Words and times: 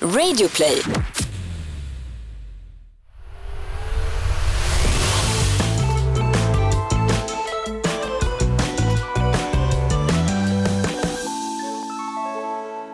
Radioplay. 0.00 0.82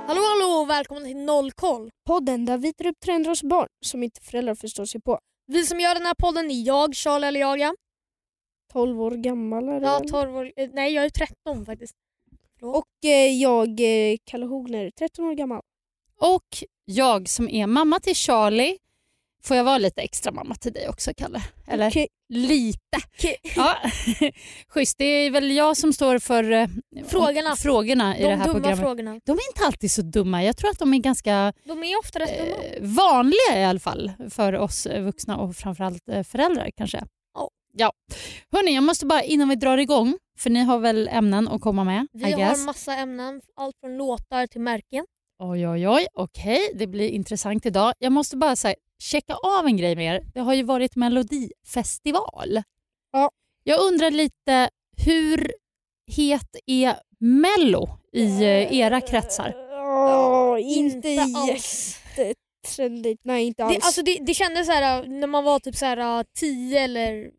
Hallå 0.06 0.20
hallå 0.22 0.60
och 0.62 0.70
välkommen 0.70 1.04
till 1.04 1.16
Nollkoll. 1.16 1.90
Podden 2.06 2.44
där 2.44 2.58
vi 2.58 2.72
tar 2.72 2.86
upp 2.86 3.00
trender 3.04 3.30
hos 3.30 3.42
barn 3.42 3.66
som 3.84 4.02
inte 4.02 4.20
föräldrar 4.20 4.54
förstår 4.54 4.84
sig 4.84 5.00
på. 5.00 5.18
Vi 5.46 5.62
som 5.66 5.80
gör 5.80 5.94
den 5.94 6.06
här 6.06 6.14
podden 6.14 6.50
är 6.50 6.66
jag, 6.66 6.94
Charlie 6.94 7.26
eller 7.26 7.40
Jaga. 7.40 7.74
12 8.72 9.00
år 9.02 9.10
gammal 9.10 9.68
är 9.68 9.80
det 9.80 9.86
Ja, 9.86 9.98
väl? 9.98 10.08
12 10.10 10.36
år, 10.36 10.52
eh, 10.56 10.68
nej 10.72 10.92
jag 10.94 11.04
är 11.04 11.10
13 11.10 11.66
faktiskt. 11.66 11.92
Förlåt. 12.58 12.76
Och 12.76 13.08
eh, 13.08 13.28
jag, 13.42 13.68
eh, 13.80 14.16
Kalle 14.24 14.46
Hogner, 14.46 14.90
13 14.98 15.24
år 15.24 15.34
gammal. 15.34 15.60
Och 16.22 16.64
jag 16.84 17.28
som 17.28 17.48
är 17.48 17.66
mamma 17.66 18.00
till 18.00 18.14
Charlie. 18.16 18.78
Får 19.44 19.56
jag 19.56 19.64
vara 19.64 19.78
lite 19.78 20.00
extra 20.02 20.32
mamma 20.32 20.54
till 20.54 20.72
dig 20.72 20.88
också 20.88 21.10
Kalle? 21.16 21.42
Eller 21.66 21.88
Okej. 21.90 22.08
lite. 22.28 22.78
Okej. 23.18 23.36
Ja. 23.56 23.76
Schysst, 24.68 24.98
det 24.98 25.04
är 25.04 25.30
väl 25.30 25.50
jag 25.50 25.76
som 25.76 25.92
står 25.92 26.18
för 26.18 26.50
eh, 26.50 26.68
Frågorna. 27.06 27.56
frågorna 27.56 28.18
i 28.18 28.22
De 28.22 28.28
det 28.28 28.36
här 28.36 28.44
dumma 28.44 28.54
programmet. 28.54 28.78
frågorna. 28.80 29.10
De 29.24 29.32
är 29.32 29.50
inte 29.52 29.64
alltid 29.66 29.90
så 29.90 30.02
dumma. 30.02 30.44
Jag 30.44 30.56
tror 30.56 30.70
att 30.70 30.78
de 30.78 30.94
är 30.94 30.98
ganska 30.98 31.52
De 31.64 31.82
är 31.84 31.98
ofta 31.98 32.18
rätt 32.18 32.38
dumma. 32.38 32.56
eh, 32.64 32.82
vanliga 32.82 33.60
i 33.60 33.64
alla 33.64 33.80
fall 33.80 34.12
för 34.30 34.52
oss 34.52 34.86
eh, 34.86 35.02
vuxna 35.02 35.36
och 35.36 35.56
framförallt 35.56 36.08
eh, 36.08 36.22
föräldrar 36.22 36.70
kanske. 36.76 37.04
Ja. 37.34 37.48
Ja. 37.74 37.92
Hörni, 38.52 38.74
jag 38.74 38.84
måste 38.84 39.06
bara 39.06 39.22
innan 39.22 39.48
vi 39.48 39.56
drar 39.56 39.78
igång, 39.78 40.18
för 40.38 40.50
ni 40.50 40.60
har 40.60 40.78
väl 40.78 41.08
ämnen 41.08 41.48
att 41.48 41.60
komma 41.60 41.84
med? 41.84 42.06
Vi 42.12 42.32
har 42.32 42.64
massa 42.66 42.94
ämnen, 42.94 43.40
allt 43.56 43.76
från 43.80 43.96
låtar 43.96 44.46
till 44.46 44.60
märken. 44.60 45.04
Oj, 45.44 45.68
oj, 45.68 45.88
oj. 45.88 46.06
Okej, 46.14 46.70
det 46.74 46.86
blir 46.86 47.08
intressant 47.08 47.66
idag. 47.66 47.92
Jag 47.98 48.12
måste 48.12 48.36
bara 48.36 48.56
säga, 48.56 48.74
checka 49.02 49.34
av 49.34 49.66
en 49.66 49.76
grej 49.76 49.96
med 49.96 50.14
er. 50.14 50.22
Det 50.34 50.40
har 50.40 50.54
ju 50.54 50.62
varit 50.62 50.96
Melodifestival. 50.96 52.62
Ja. 53.12 53.30
Jag 53.64 53.80
undrar 53.80 54.10
lite, 54.10 54.70
hur 55.04 55.52
het 56.16 56.56
är 56.66 56.96
Mello 57.18 57.88
i 58.12 58.24
eh, 58.24 58.78
era 58.78 59.00
kretsar? 59.00 59.54
Ja, 59.70 60.58
inte 60.58 61.08
inte 61.08 61.38
alls. 61.38 61.98
jättetrendigt. 62.16 63.24
Nej, 63.24 63.46
inte 63.46 63.64
alls. 63.64 63.74
Det, 63.76 63.82
alltså 63.84 64.02
det, 64.02 64.18
det 64.20 64.34
kändes 64.34 64.66
så 64.66 64.72
här 64.72 65.06
när 65.06 65.26
man 65.26 65.44
var 65.44 65.58
typ 65.58 65.76
så 65.76 65.86
här 65.86 66.24
10 66.38 66.80
eller 66.80 67.30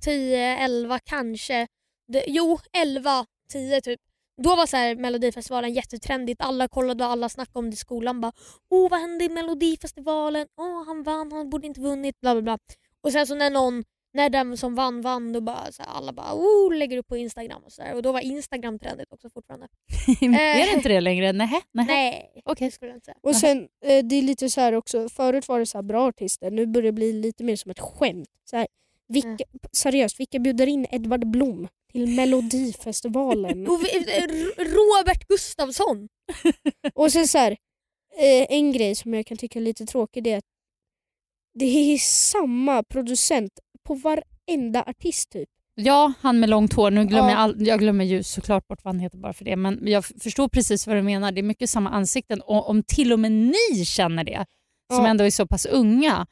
10, 0.00 0.56
11 0.56 0.98
kanske. 1.04 1.66
Det, 2.08 2.24
jo, 2.26 2.58
11, 2.72 3.26
10 3.52 3.80
typ. 3.80 4.00
Då 4.42 4.56
var 4.56 4.66
så 4.66 4.76
här 4.76 4.96
Melodifestivalen 4.96 5.72
jättetrendigt. 5.72 6.40
Alla 6.40 6.68
kollade 6.68 7.04
och 7.04 7.10
alla 7.10 7.28
snackade 7.28 7.58
om 7.58 7.70
det 7.70 7.74
i 7.74 7.76
skolan. 7.76 8.20
Bara, 8.20 8.32
Åh, 8.70 8.90
vad 8.90 9.00
hände 9.00 9.24
i 9.24 9.28
Melodifestivalen? 9.28 10.46
Åh, 10.56 10.86
han 10.86 11.02
vann, 11.02 11.32
han 11.32 11.50
borde 11.50 11.66
inte 11.66 11.80
vunnit. 11.80 12.20
Bla, 12.20 12.34
bla, 12.34 12.42
bla. 12.42 12.58
Och 13.00 13.12
sen 13.12 13.26
så 13.26 13.34
när 13.34 13.50
någon 13.50 13.84
när 14.16 14.30
den 14.30 14.56
som 14.56 14.74
vann 14.74 15.00
vann 15.00 15.32
då 15.32 15.40
bara 15.40 15.72
så 15.72 15.82
här, 15.82 15.90
alla 15.90 16.12
bara 16.12 16.34
oh, 16.34 16.74
lägger 16.74 16.98
upp 16.98 17.08
på 17.08 17.16
Instagram 17.16 17.62
och 17.64 17.72
så 17.72 17.82
där. 17.82 17.94
Och 17.94 18.02
då 18.02 18.12
var 18.12 18.20
Instagram 18.20 18.78
trendigt 18.78 19.12
också 19.12 19.30
fortfarande. 19.30 19.68
är 20.20 20.66
det 20.66 20.76
inte 20.76 20.88
det 20.88 21.00
längre? 21.00 21.32
Nej. 21.32 21.62
nej. 21.72 21.86
Nej, 21.86 22.42
Okej. 22.44 22.68
det 22.68 22.74
skulle 22.74 22.90
jag 22.90 22.96
inte 22.96 23.04
säga. 23.04 23.16
Och 23.22 23.36
sen, 23.36 23.68
eh, 23.84 24.04
det 24.04 24.16
är 24.16 24.22
lite 24.22 24.50
så 24.50 24.60
här 24.60 24.72
också, 24.72 25.08
förut 25.08 25.48
var 25.48 25.58
det 25.58 25.66
så 25.66 25.78
här 25.78 25.82
bra 25.82 26.08
artister, 26.08 26.50
nu 26.50 26.66
börjar 26.66 26.86
det 26.86 26.92
bli 26.92 27.12
lite 27.12 27.44
mer 27.44 27.56
som 27.56 27.70
ett 27.70 27.80
skämt. 27.80 28.28
Så 28.44 28.56
här, 28.56 28.66
vilka, 29.08 29.28
Mm. 29.28 29.60
Seriöst, 29.72 30.20
vilka 30.20 30.38
bjuder 30.38 30.66
in 30.66 30.86
Edvard 30.90 31.26
Blom 31.26 31.68
till 31.96 32.16
Melodifestivalen? 32.16 33.66
Eh, 33.66 34.26
Robert 34.58 35.28
Gustafsson. 35.28 36.08
Och 36.94 37.12
sen 37.12 37.28
så 37.28 37.38
här, 37.38 37.50
eh, 38.18 38.46
en 38.56 38.72
grej 38.72 38.94
som 38.94 39.14
jag 39.14 39.26
kan 39.26 39.36
tycka 39.36 39.58
är 39.58 39.62
lite 39.62 39.86
tråkig 39.86 40.24
det 40.24 40.32
är 40.32 40.38
att 40.38 40.44
det 41.58 41.64
är 41.94 41.98
samma 41.98 42.82
producent 42.82 43.52
på 43.86 43.94
varenda 43.94 44.82
artist 44.86 45.30
typ. 45.30 45.48
Ja, 45.74 46.12
han 46.20 46.40
med 46.40 46.48
långt 46.48 46.72
hår. 46.72 46.90
Nu 46.90 47.04
glömmer 47.04 47.28
Ja. 47.30 47.34
jag, 47.34 47.40
all, 47.40 47.66
jag 47.66 47.78
glömmer 47.80 48.04
ju 48.04 48.22
såklart 48.22 48.68
bort 48.68 48.84
vad 48.84 48.94
han 48.94 49.00
heter 49.00 49.18
bara 49.18 49.32
för 49.32 49.44
det. 49.44 49.56
Men 49.56 49.80
jag 49.82 50.04
förstår 50.04 50.48
precis 50.48 50.86
vad 50.86 50.96
du 50.96 51.02
menar. 51.02 51.32
Det 51.32 51.40
är 51.40 51.42
mycket 51.42 51.70
samma 51.70 51.90
ansikten. 51.90 52.40
Och 52.40 52.68
om 52.70 52.82
till 52.82 53.12
och 53.12 53.20
med 53.20 53.32
ni 53.32 53.84
känner 53.84 54.24
det, 54.24 54.46
som 54.94 55.04
Ja. 55.04 55.10
ändå 55.10 55.24
är 55.24 55.30
så 55.30 55.46
pass 55.46 55.66
unga. 55.66 56.26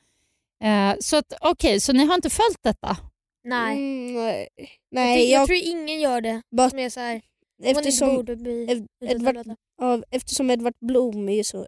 Eh, 0.65 0.95
så 1.01 1.17
att 1.17 1.33
okej, 1.41 1.81
så 1.81 1.93
ni 1.93 2.05
har 2.07 2.15
inte 2.15 2.31
följt 2.31 2.63
detta? 2.63 2.97
Nej. 3.45 3.77
Mm, 3.77 4.15
nej. 4.15 4.49
jag, 4.57 4.69
nej 4.91 5.17
tror- 5.19 5.31
jag 5.31 5.41
jag, 5.41 5.47
tror 5.47 5.59
ingen 5.59 6.01
gör 6.01 6.21
det. 6.21 6.43
bara, 6.57 6.71
Som 6.71 6.79
är 6.79 6.91
så 6.91 7.01
här, 7.01 7.21
eftersom, 7.65 8.07
man 8.09 8.17
borde 8.17 8.37
bli 8.37 8.67
Ed- 8.67 8.87
Edvard- 9.05 9.57
ja, 9.81 10.03
eftersom 10.11 10.51
Edvard 10.51 10.75
Blom 10.81 11.29
är 11.29 11.43
så, 11.43 11.67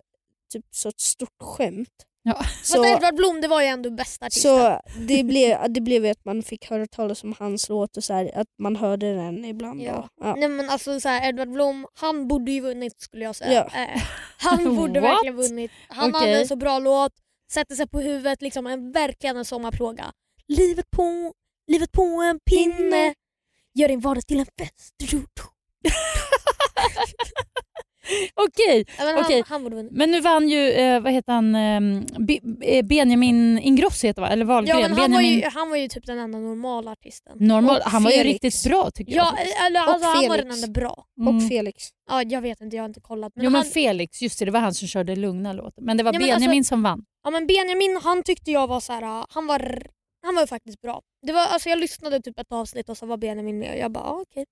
typ, 0.52 0.64
så 0.70 0.88
ett 0.88 1.00
stort 1.00 1.42
skämt. 1.42 1.88
Ja. 2.22 2.44
Så, 2.62 2.76
Så, 2.76 2.84
Edvard 2.84 3.14
Blom 3.16 3.40
det 3.40 3.48
var 3.48 3.60
ju 3.62 3.66
ändå 3.66 3.90
bästa 3.90 4.26
artisten. 4.26 4.58
så 4.58 4.80
det, 5.08 5.24
blev, 5.24 5.72
det 5.72 5.80
blev 5.80 6.04
ju 6.04 6.10
att 6.10 6.24
man 6.24 6.42
fick 6.42 6.70
höra 6.70 6.86
talas 6.86 7.24
om 7.24 7.34
hans 7.38 7.68
låt 7.68 7.96
och 7.96 8.04
så 8.04 8.12
här, 8.14 8.30
att 8.38 8.46
man 8.58 8.76
hörde 8.76 9.14
den 9.14 9.44
ibland. 9.44 9.82
Ja. 9.82 10.08
Ja. 10.20 10.34
Nej 10.34 10.48
men 10.48 10.70
alltså 10.70 11.00
så 11.00 11.08
här, 11.08 11.28
Edvard 11.28 11.48
Blom, 11.52 11.86
han 11.94 12.28
borde 12.28 12.50
ju 12.52 12.60
vunnit 12.60 13.00
skulle 13.00 13.24
jag 13.24 13.36
säga. 13.36 13.68
Ja. 13.72 13.82
Eh, 13.82 14.02
han 14.38 14.76
borde 14.76 15.00
verkligen 15.10 15.36
vunnit. 15.36 15.70
Han 15.88 16.10
Okej. 16.10 16.20
hade 16.20 16.40
en 16.40 16.48
så 16.48 16.56
bra 16.56 16.78
låt, 16.78 17.12
sätter 17.52 17.74
sig 17.74 17.88
på 17.88 18.00
huvudet, 18.00 18.42
liksom 18.42 18.66
en, 18.66 18.92
verkligen 18.92 19.36
en 19.36 19.44
sommarplåga. 19.44 20.12
Livet 20.48 20.90
på, 20.90 21.32
livet 21.66 21.92
på 21.92 22.02
en 22.02 22.38
pinne, 22.50 23.14
gör 23.74 23.88
din 23.88 24.00
vardag 24.00 24.26
till 24.26 24.38
en 24.40 24.46
fest. 24.58 24.94
Okej, 28.34 28.84
Ja, 28.98 29.04
men 29.04 29.14
han, 29.14 29.24
Okej. 29.24 29.42
han 29.46 29.62
vunnit. 29.64 29.92
men 29.92 30.10
nu 30.10 30.20
vann 30.20 30.48
ju, 30.48 30.70
eh, 30.70 31.00
vad 31.00 31.12
heter 31.12 31.32
han, 31.32 31.54
eh, 31.54 31.80
eh, 32.76 32.84
Benjamin 32.84 33.58
Ingrosso 33.58 34.06
heter 34.06 34.22
va? 34.22 34.28
Eller 34.28 34.44
Wahlgren? 34.44 34.80
Ja, 34.80 34.88
men 34.88 34.98
han, 34.98 35.10
var 35.10 35.18
Benjamin 35.18 35.38
ju, 35.38 35.48
han 35.54 35.70
var 35.70 35.76
ju 35.76 35.88
typ 35.88 36.06
den 36.06 36.18
enda 36.18 36.38
normala 36.38 36.90
artisten. 36.92 37.36
Normal. 37.40 37.76
Och 37.76 37.82
Han 37.90 38.02
var 38.02 38.10
ju 38.10 38.16
Felix. 38.16 38.42
riktigt 38.44 38.64
bra 38.70 38.90
tycker 38.90 39.12
jag. 39.16 39.26
Ja, 39.26 39.36
eller 39.66 39.80
alltså, 39.80 40.06
han 40.08 40.28
var 40.28 40.36
den 40.36 40.46
Felix. 40.46 40.64
enda 40.64 40.80
bra. 40.80 41.04
Mm. 41.20 41.36
Och 41.36 41.48
Felix. 41.48 41.84
Ja, 42.10 42.22
jag 42.22 42.40
vet 42.40 42.60
inte, 42.60 42.76
jag 42.76 42.82
har 42.82 42.88
inte 42.88 43.00
kollat. 43.00 43.32
Men 43.36 43.44
jo 43.44 43.50
men 43.50 43.60
han, 43.62 43.70
Felix, 43.70 44.22
just 44.22 44.38
det, 44.38 44.44
det 44.44 44.50
var 44.50 44.60
han 44.60 44.74
som 44.74 44.88
körde 44.88 45.16
lugna 45.16 45.52
låten. 45.52 45.84
Men 45.84 45.96
det 45.96 46.02
var 46.02 46.12
Ja, 46.12 46.18
men 46.18 46.28
Benjamin 46.28 46.58
alltså- 46.58 46.68
som 46.68 46.82
vann. 46.82 47.04
Ja 47.24 47.30
men 47.30 47.46
Benjamin 47.46 48.00
han 48.02 48.22
tyckte 48.22 48.50
jag 48.50 48.66
var 48.66 48.80
så 48.80 48.92
här, 48.92 49.26
han 49.30 49.46
var 49.46 49.82
han 50.26 50.34
var 50.34 50.46
faktiskt 50.46 50.80
bra. 50.80 51.02
Det 51.26 51.32
var, 51.32 51.46
alltså 51.46 51.68
jag 51.68 51.78
lyssnade 51.78 52.20
typ 52.20 52.38
ett 52.38 52.52
avsnitt 52.52 52.88
och 52.88 52.96
så 52.98 53.06
var 53.06 53.16
Benjamin 53.16 53.58
med 53.58 53.70
och 53.72 53.78
jag 53.78 53.92
bara 53.92 54.04
ah, 54.04 54.20
okej. 54.20 54.44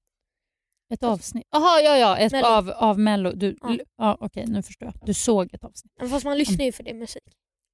Ett 0.95 1.03
avsnitt? 1.03 1.47
Jaha, 1.51 1.81
ja, 1.81 1.97
ja, 1.97 2.17
ett 2.19 2.33
Mello. 2.33 2.47
av, 2.47 2.71
av 2.71 2.99
Mello. 2.99 3.33
Du, 3.33 3.57
Ja. 3.63 3.77
ja. 3.97 4.17
Okej, 4.21 4.45
nu 4.47 4.63
förstår 4.63 4.87
jag. 4.87 5.07
Du 5.07 5.15
såg 5.15 5.55
ett 5.55 5.65
avsnitt. 5.65 5.93
Men 6.01 6.09
Fast 6.11 6.25
man 6.25 6.39
lyssnar 6.39 6.65
ju 6.65 6.73
för 6.73 6.83
det 6.83 6.95
musik. 6.95 7.23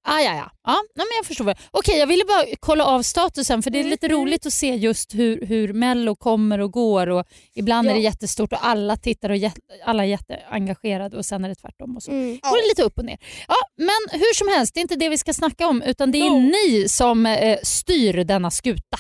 Ah, 0.09 0.21
ja, 0.21 0.35
ja. 0.35 0.51
ja 0.67 0.73
nej, 0.97 1.07
men 1.11 1.17
jag 1.17 1.27
förstår. 1.27 1.45
Väl. 1.45 1.55
Okej, 1.71 1.99
jag 1.99 2.07
ville 2.07 2.25
bara 2.25 2.45
kolla 2.61 2.85
av 2.85 3.03
statusen 3.03 3.63
för 3.63 3.71
det 3.71 3.79
är 3.79 3.81
Mm, 3.81 3.91
lite 3.91 4.07
mm. 4.07 4.19
roligt 4.21 4.47
att 4.47 4.53
se 4.53 4.75
just 4.75 5.15
hur, 5.15 5.47
hur 5.47 5.73
Mello 5.73 6.17
kommer 6.17 6.59
och 6.59 6.71
går. 6.73 7.07
Och 7.11 7.25
ibland 7.55 7.87
Ja. 7.89 7.91
är 7.91 7.95
det 7.95 8.01
jättestort 8.01 8.53
och 8.53 8.67
alla 8.67 8.97
tittar 8.97 9.31
och 9.31 9.37
jät- 9.37 9.59
alla 9.85 10.03
är 10.05 10.09
jätteengagerade 10.09 11.17
och 11.17 11.25
sen 11.27 11.45
är 11.45 11.49
det 11.49 11.55
tvärtom. 11.55 11.97
Och 11.97 12.03
så. 12.03 12.11
Mm. 12.11 12.39
Då 12.43 12.49
är 12.49 12.63
det 12.63 12.69
lite 12.69 12.83
upp 12.83 12.99
och 12.99 13.05
ner. 13.05 13.19
Ja, 13.49 13.55
men 13.77 14.21
hur 14.21 14.35
som 14.35 14.49
helst, 14.49 14.75
det 14.75 14.81
är 14.81 14.83
inte 14.83 14.97
det 14.97 15.09
vi 15.09 15.19
ska 15.19 15.33
snacka 15.33 15.67
om 15.69 15.83
utan 15.83 16.11
det 16.13 16.19
är 16.19 16.31
No. 16.31 16.39
ni 16.41 16.89
som 16.89 17.27
eh, 17.27 17.59
styr 17.63 18.25
denna 18.25 18.51
skuta. 18.51 18.99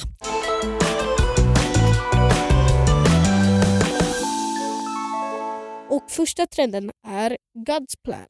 Och 5.90 6.10
första 6.10 6.46
trenden 6.46 6.90
är 7.06 7.36
God's 7.68 7.94
plan. 8.04 8.26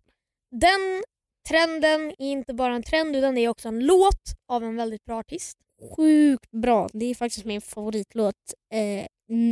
Den 0.61 1.03
trenden 1.51 2.11
är 2.19 2.31
inte 2.31 2.55
bara 2.55 2.75
en 2.75 2.83
trend 2.83 3.17
utan 3.17 3.35
det 3.35 3.41
är 3.41 3.49
också 3.49 3.69
en 3.69 3.87
låt 3.87 4.23
av 4.53 4.65
en 4.65 4.77
väldigt 4.77 5.05
bra 5.05 5.19
artist. 5.19 5.57
Sjukt 5.97 6.51
bra. 6.51 6.89
Det 6.93 7.05
är 7.07 7.15
faktiskt 7.15 7.45
min 7.47 7.61
favoritlåt 7.61 8.35
eh, 8.75 9.07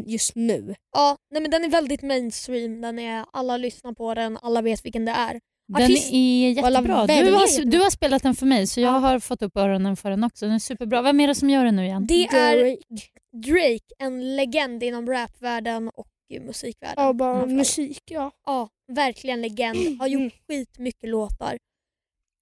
just 0.07 0.35
nu. 0.35 0.75
Ja, 0.97 1.17
nej, 1.31 1.43
men 1.43 1.51
den 1.51 1.65
är 1.65 1.69
väldigt 1.69 2.03
mainstream. 2.03 2.81
Den 2.81 2.99
är, 2.99 3.25
alla 3.33 3.57
lyssnar 3.57 3.93
på 3.93 4.15
den, 4.15 4.39
alla 4.43 4.63
vet 4.63 4.85
vilken 4.85 5.05
det 5.05 5.13
är. 5.13 5.41
Den 5.79 5.83
Artist- 5.87 6.13
är 6.13 6.49
jättebra. 6.51 7.07
Du 7.07 7.13
har, 7.33 7.65
du 7.65 7.79
har 7.79 7.91
spelat 7.91 8.23
den 8.23 8.35
för 8.35 8.47
mig 8.47 8.67
så 8.67 8.81
jag 8.81 8.95
Ja. 8.95 8.99
har 8.99 9.19
fått 9.21 9.43
upp 9.43 9.57
öronen 9.57 9.97
för 9.97 10.11
den 10.11 10.25
också. 10.25 10.47
Den 10.47 10.55
är 10.55 10.59
superbra. 10.59 11.03
Vem 11.03 11.21
är 11.21 11.27
det 11.27 11.35
som 11.35 11.51
gör 11.51 11.65
den 11.65 11.77
nu 11.77 11.85
igen? 11.85 12.07
Det 12.07 12.25
är 12.25 12.57
Drake. 12.65 13.09
Drake, 13.33 13.95
en 13.99 14.37
legend 14.37 14.83
inom 14.83 15.07
rapvärlden 15.11 15.89
och 15.95 16.09
musikvärlden. 16.41 17.05
Ja, 17.05 17.13
bara 17.13 17.47
musik 17.47 18.03
ja. 18.11 18.31
Ja, 18.47 18.69
verkligen 18.93 19.41
legend. 19.41 20.01
Har 20.01 20.07
gjort 20.07 20.33
skitmycket 20.49 21.09
låtar. 21.11 21.59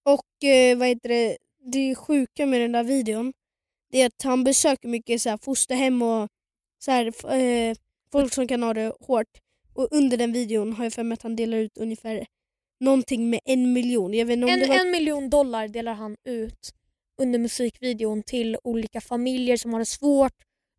Och 0.07 0.45
eh, 0.49 0.79
vad 0.79 0.89
heter 0.89 1.09
det, 1.09 1.37
det 1.73 1.95
sjuka 1.95 2.47
med 2.47 2.61
den 2.61 2.73
där 2.73 2.85
videon 2.85 3.33
det 3.91 4.03
är 4.03 4.07
att 4.07 4.23
han 4.23 4.45
besöker 4.45 4.89
mycket 4.89 5.23
så 5.23 5.29
här, 5.31 5.37
fosterhem 5.37 6.03
och 6.03 6.29
så 6.85 6.91
här, 6.91 7.33
eh, 7.35 7.77
folk 8.13 8.35
som 8.35 8.49
kan 8.49 8.63
ha 8.63 8.75
det 8.75 8.93
hårt. 9.01 9.27
Och 9.75 9.89
under 9.91 10.17
den 10.17 10.33
videon 10.33 10.73
har 10.73 10.85
jag 10.85 10.93
för 10.93 11.03
mig 11.03 11.15
att 11.15 11.23
han 11.23 11.37
delar 11.37 11.59
ut 11.59 11.79
ungefär 11.79 12.27
någonting 12.81 13.31
med 13.31 13.41
en 13.45 13.73
miljon. 13.73 14.15
Jag 14.15 14.27
vet 14.27 14.33
inte 14.35 14.45
om 14.47 14.53
En, 14.53 14.61
det 14.61 14.67
var... 14.67 14.81
en 14.81 14.91
miljon 14.91 15.31
dollar 15.31 15.69
delar 15.69 15.95
han 15.95 16.17
ut 16.25 16.71
under 17.23 17.39
musikvideon 17.39 18.23
till 18.23 18.59
olika 18.65 19.01
familjer 19.01 19.57
som 19.57 19.73
har 19.73 19.81
det 19.81 19.87
svårt, 19.87 20.33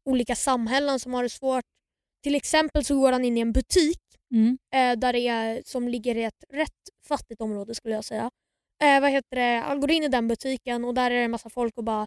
olika 0.06 0.36
samhällen 0.36 1.00
som 1.00 1.14
har 1.14 1.24
det 1.24 1.30
svårt. 1.30 1.66
Till 2.24 2.36
exempel 2.36 2.86
så 2.86 3.00
går 3.00 3.12
han 3.12 3.26
in 3.26 3.38
i 3.38 3.42
en 3.42 3.54
butik 3.54 3.98
Mm. 4.32 4.58
eh, 4.74 5.00
där 5.00 5.14
det 5.14 5.28
är, 5.28 5.62
som 5.66 5.88
ligger 5.88 6.16
i 6.16 6.24
ett 6.24 6.44
rätt 6.50 6.90
fattigt 7.08 7.42
område 7.42 7.76
skulle 7.76 7.96
jag 7.96 8.06
säga. 8.06 8.32
Eh, 8.84 9.02
vad 9.02 9.12
heter 9.12 9.36
det? 9.36 9.64
Han 9.66 9.80
går 9.80 9.92
in 9.92 10.04
i 10.04 10.08
den 10.08 10.28
butiken 10.28 10.86
och 10.86 10.94
där 10.94 11.12
är 11.12 11.16
det 11.16 11.22
en 11.22 11.32
massa 11.32 11.50
folk 11.50 11.78
och 11.78 11.84
bara 11.84 12.06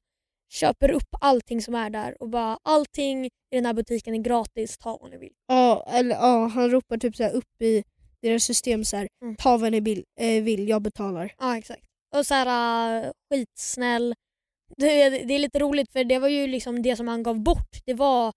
köper 0.53 0.91
upp 0.91 1.09
allting 1.21 1.63
som 1.63 1.75
är 1.75 1.91
där 1.91 2.23
och 2.23 2.29
bara 2.29 2.59
allting 2.63 3.27
i 3.27 3.31
den 3.51 3.67
här 3.67 3.73
butiken 3.73 4.15
är 4.15 4.19
gratis, 4.19 4.79
ta 4.79 4.99
vad 5.01 5.11
ni 5.11 5.19
vill. 5.19 5.33
Ja, 5.47 5.87
eller, 5.89 6.17
ja, 6.17 6.47
han 6.47 6.71
ropar 6.71 6.99
typ 6.99 7.17
så 7.17 7.23
här 7.23 7.33
upp 7.33 7.63
i 7.63 7.83
deras 8.23 8.45
system 8.45 8.85
så 8.85 8.97
här, 8.97 9.09
Mm. 9.25 9.37
ta 9.37 9.57
vad 9.57 9.73
ni 9.73 9.81
vill, 9.81 10.05
eh, 10.21 10.43
vill, 10.43 10.69
jag 10.69 10.83
betalar. 10.83 11.35
Ja 11.39 11.59
exakt. 11.59 11.83
Och 12.17 12.27
så 12.27 12.35
här 12.35 13.05
uh, 13.07 13.11
skitsnäll. 13.31 14.15
Det, 14.77 15.09
det 15.09 15.35
är 15.35 15.39
lite 15.39 15.59
roligt 15.59 15.93
för 15.93 16.05
det 16.05 16.19
var 16.19 16.29
ju 16.29 16.47
liksom 16.47 16.83
det 16.83 16.97
som 16.97 17.09
han 17.09 17.23
gav 17.23 17.41
bort. 17.41 17.71
Det 17.87 17.95
var 17.95 18.33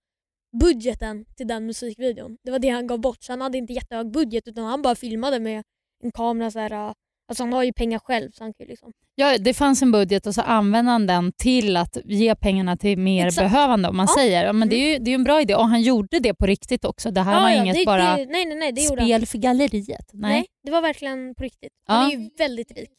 budgeten 0.61 1.25
till 1.37 1.47
den 1.47 1.65
musikvideon. 1.65 2.37
Det 2.43 2.51
var 2.51 2.59
det 2.59 2.69
han 2.69 2.87
gav 2.87 2.99
bort. 2.99 3.17
Så 3.23 3.31
han 3.31 3.41
hade 3.41 3.57
inte 3.57 3.73
jättehög 3.73 4.11
budget 4.11 4.47
utan 4.47 4.65
han 4.65 4.81
bara 4.81 4.95
filmade 4.95 5.39
med 5.39 5.63
en 6.03 6.11
kamera. 6.11 6.51
Så 6.51 6.59
här, 6.59 6.73
uh, 6.73 6.93
alltså 7.33 7.43
han 7.43 7.53
har 7.53 7.63
ju 7.63 7.73
pengar 7.73 7.99
själv 7.99 8.31
så 8.31 8.43
han 8.43 8.53
kan 8.53 8.67
liksom. 8.67 8.91
Ja, 9.15 9.37
det 9.37 9.53
fanns 9.53 9.81
en 9.81 9.91
budget 9.91 10.27
och 10.27 10.35
så 10.35 10.41
använde 10.41 10.91
han 10.91 11.07
den 11.07 11.31
till 11.31 11.77
att 11.77 11.97
ge 12.05 12.35
pengarna 12.35 12.77
till 12.77 12.97
mer 12.97 13.27
Exakt. 13.27 13.51
behövande 13.51 13.89
om 13.89 13.97
man 13.97 14.07
Ja. 14.09 14.15
säger. 14.21 14.45
Ja, 14.45 14.53
men 14.53 14.69
det 14.69 14.75
är 14.75 14.93
ju 14.93 14.99
det 14.99 15.11
är 15.11 15.15
en 15.15 15.23
bra 15.23 15.41
idé 15.41 15.55
och 15.55 15.67
han 15.67 15.81
gjorde 15.81 16.19
det 16.19 16.33
på 16.33 16.45
riktigt 16.45 16.85
också. 16.85 17.11
Det 17.11 17.21
här 17.21 17.41
var 17.41 17.49
Ja, 17.49 17.55
ja, 17.55 17.61
inget 17.63 17.75
det, 17.75 17.85
bara 17.85 18.17
det, 18.17 18.25
nej 18.25 18.45
nej 18.45 18.57
nej 18.57 18.71
det 18.71 18.81
spel 18.81 19.25
för 19.25 19.37
galleriet. 19.37 20.09
Nej. 20.13 20.31
Nej. 20.31 20.45
det 20.63 20.71
var 20.71 20.81
verkligen 20.81 21.35
på 21.35 21.43
riktigt. 21.43 21.71
Han 21.87 22.01
Ja. 22.11 22.17
är 22.17 22.17
ju 22.21 22.29
väldigt 22.37 22.71
rik. 22.77 22.89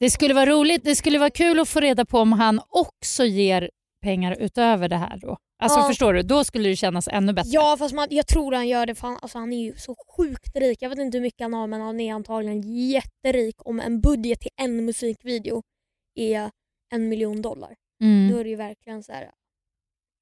Det 0.00 0.10
skulle 0.10 0.34
vara 0.34 0.46
roligt. 0.50 0.84
Det 0.84 0.96
skulle 0.96 1.18
vara 1.18 1.30
kul 1.30 1.60
att 1.60 1.68
få 1.68 1.80
reda 1.80 2.04
på 2.04 2.18
om 2.18 2.32
han 2.32 2.60
också 2.68 3.24
ger 3.24 3.70
pengar 4.02 4.36
utöver 4.40 4.88
det 4.88 4.96
här 4.96 5.18
då. 5.22 5.36
Alltså 5.60 5.78
Ja. 5.80 5.86
förstår 5.86 6.12
du? 6.14 6.22
Då 6.22 6.44
skulle 6.44 6.68
det 6.68 6.76
kännas 6.76 7.08
ännu 7.08 7.32
bättre. 7.32 7.50
Ja 7.52 7.76
fast 7.78 7.94
man, 7.94 8.06
jag 8.10 8.26
tror 8.26 8.52
han 8.52 8.68
gör 8.68 8.86
det 8.86 8.94
för 8.94 9.06
han, 9.06 9.18
alltså, 9.22 9.38
han 9.38 9.52
är 9.52 9.60
ju 9.64 9.76
så 9.76 9.96
sjukt 10.16 10.56
rik. 10.56 10.78
Jag 10.82 10.88
vet 10.90 10.98
inte 10.98 11.18
hur 11.18 11.22
mycket 11.22 11.40
han 11.40 11.54
har 11.54 11.66
men 11.66 11.80
han 11.80 12.00
är 12.00 12.14
antagligen 12.14 12.62
jätterik 12.88 13.54
om 13.66 13.80
en 13.80 14.00
budget 14.00 14.40
till 14.40 14.50
en 14.56 14.84
musikvideo 14.84 15.62
är 16.14 16.50
en 16.92 17.08
miljon 17.08 17.42
dollar. 17.42 17.74
Då 18.00 18.06
Mm. 18.06 18.38
är 18.38 18.44
det 18.44 18.50
ju 18.50 18.56
verkligen 18.56 19.02
så 19.02 19.12
här. 19.12 19.30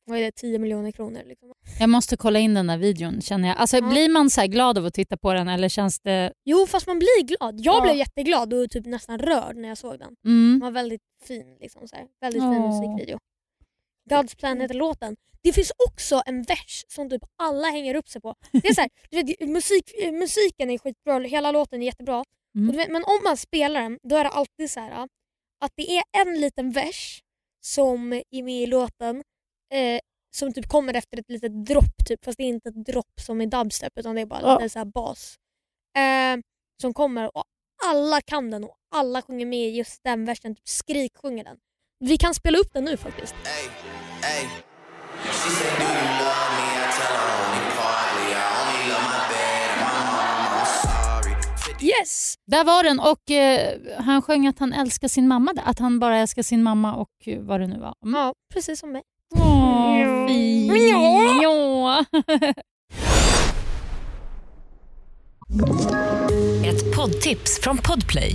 Vad 0.07 0.19
är 0.19 0.23
det? 0.23 0.33
10 0.33 0.59
miljoner 0.59 0.93
kronor. 0.93 1.21
Liksom. 1.27 1.53
Jag 1.81 1.89
måste 1.91 2.17
kolla 2.17 2.39
in 2.39 2.55
den 2.55 2.67
där 2.67 2.79
videon 2.79 3.21
känner 3.21 3.49
jag. 3.49 3.57
Alltså, 3.59 3.77
Ja. 3.77 3.91
Blir 3.91 4.09
man 4.09 4.31
så 4.31 4.41
här 4.41 4.49
glad 4.49 4.79
av 4.79 4.87
att 4.87 4.95
titta 4.95 5.17
på 5.17 5.33
den 5.33 5.49
eller 5.49 5.69
känns 5.69 6.01
det... 6.01 6.33
Jo 6.45 6.67
fast 6.67 6.87
man 6.87 6.99
blir 6.99 7.23
glad. 7.27 7.61
Jag 7.61 7.77
Ja. 7.77 7.81
blev 7.83 7.97
jätteglad 7.97 8.53
och 8.55 8.71
typ 8.71 8.87
nästan 8.87 9.19
rörd 9.19 9.57
när 9.57 9.69
jag 9.69 9.79
såg 9.79 9.99
den. 9.99 10.17
Mm. 10.27 10.51
Den 10.53 10.61
var 10.61 10.71
väldigt 10.71 11.01
fin. 11.25 11.57
Liksom, 11.61 11.89
så 11.89 11.97
här. 11.97 12.07
Väldigt 12.21 12.43
fin 12.43 12.51
Åh. 12.63 12.67
musikvideo. 12.81 13.19
God's 14.09 14.37
plan 14.37 14.61
heter 14.61 14.75
låten. 14.75 15.17
Det 15.43 15.53
finns 15.53 15.73
också 15.89 16.23
en 16.27 16.43
vers 16.43 16.85
som 16.89 17.11
typ 17.11 17.23
alla 17.37 17.69
hänger 17.69 17.95
upp 17.95 18.09
sig 18.09 18.21
på. 18.21 18.35
Det 18.53 18.69
är 18.69 18.75
så 18.75 18.81
här, 18.81 18.91
du 19.11 19.17
vet, 19.23 19.49
musik, 19.49 19.93
musiken 20.13 20.71
är 20.71 20.79
skitbra, 20.79 21.19
hela 21.19 21.53
låten 21.53 21.83
är 21.83 21.87
jättebra. 21.87 22.25
Mm. 22.57 22.77
Vet, 22.77 22.89
men 22.91 23.05
om 23.05 23.21
man 23.25 23.37
spelar 23.37 23.83
den 23.83 23.99
då 24.03 24.17
är 24.17 24.25
det 24.25 24.31
alltid 24.31 24.71
så 24.71 24.81
här 24.81 25.09
att 25.61 25.73
det 25.77 25.97
är 25.97 26.03
en 26.19 26.41
liten 26.41 26.71
vers 26.71 27.21
som 27.61 28.13
är 28.13 28.43
med 28.43 28.63
i 28.63 28.67
låten 28.67 29.17
eh, 29.75 30.01
som 30.37 30.53
typ 30.53 30.69
kommer 30.69 30.95
efter 30.95 31.19
ett 31.19 31.31
litet 31.31 31.67
dropp 31.67 32.07
typ, 32.09 32.25
fast 32.25 32.39
det 32.39 32.45
är 32.45 32.49
inte 32.49 32.69
ett 32.69 32.85
dropp 32.87 33.21
som 33.21 33.41
i 33.41 33.47
dubstep 33.47 33.93
utan 33.99 34.15
det 34.15 34.21
är 34.21 34.27
bara 34.27 34.41
Ja. 34.43 34.59
lite 34.59 34.69
så 34.69 34.79
här 34.79 34.87
bas. 34.87 35.37
Eh, 35.99 36.37
som 36.83 36.95
kommer 36.95 37.37
och 37.37 37.45
alla 37.87 38.21
kan 38.21 38.51
den 38.51 38.65
och 38.65 38.75
alla 38.95 39.23
sjunger 39.23 39.47
med 39.47 39.69
i 39.69 39.71
just 39.77 40.01
den 40.05 40.25
versen, 40.25 40.55
typ 40.57 40.69
skriksjunger 40.69 41.45
den. 41.45 41.57
Vi 42.05 42.17
kan 42.19 42.35
spela 42.35 42.59
upp 42.59 42.73
den 42.73 42.85
nu 42.85 42.97
faktiskt. 42.97 43.35
Hey, 43.35 43.69
hey. 44.23 44.45
She 45.25 45.51
said, 45.51 45.79
Do 45.79 45.85
you 45.85 46.09
love 46.25 46.51
me? 46.59 46.67
I 46.85 46.87
tell 46.99 47.15
her 47.21 47.29
only 47.45 47.63
partly. 47.79 48.29
I 48.35 48.45
only 48.61 48.83
love 48.93 49.07
my 49.15 49.23
bed 49.33 49.67
and 49.73 49.81
my 49.85 50.01
mom. 50.13 50.51
I'm 50.59 50.67
sorry. 50.83 51.35
50 51.75 51.87
Yes! 51.87 52.35
Där 52.47 52.65
var 52.65 52.83
den 52.83 53.01
och 53.01 53.31
eh, 53.31 53.77
han 53.99 54.23
sjöng 54.23 54.47
att 54.47 54.59
han 54.59 54.73
älskar 54.73 55.09
sin 55.09 55.29
mamma. 55.29 55.53
där. 55.53 55.63
Att 55.67 55.79
han 55.79 55.99
bara 55.99 56.17
älskar 56.19 56.43
sin 56.43 56.63
mamma 56.63 56.95
och 56.95 57.09
eh, 57.27 57.39
vad 57.41 57.61
det 57.61 57.67
nu 57.67 57.79
var. 57.81 57.95
Mm. 58.05 58.21
Ja, 58.21 58.33
precis 58.55 58.81
som 58.81 58.93
mig. 58.93 59.03
Åh, 59.37 60.27
fin. 60.29 60.89
Ja. 60.89 61.43
Ja. 61.43 62.05
Ett 66.65 66.97
poddtips 66.97 67.61
från 67.63 67.79
Podplay. 67.79 68.35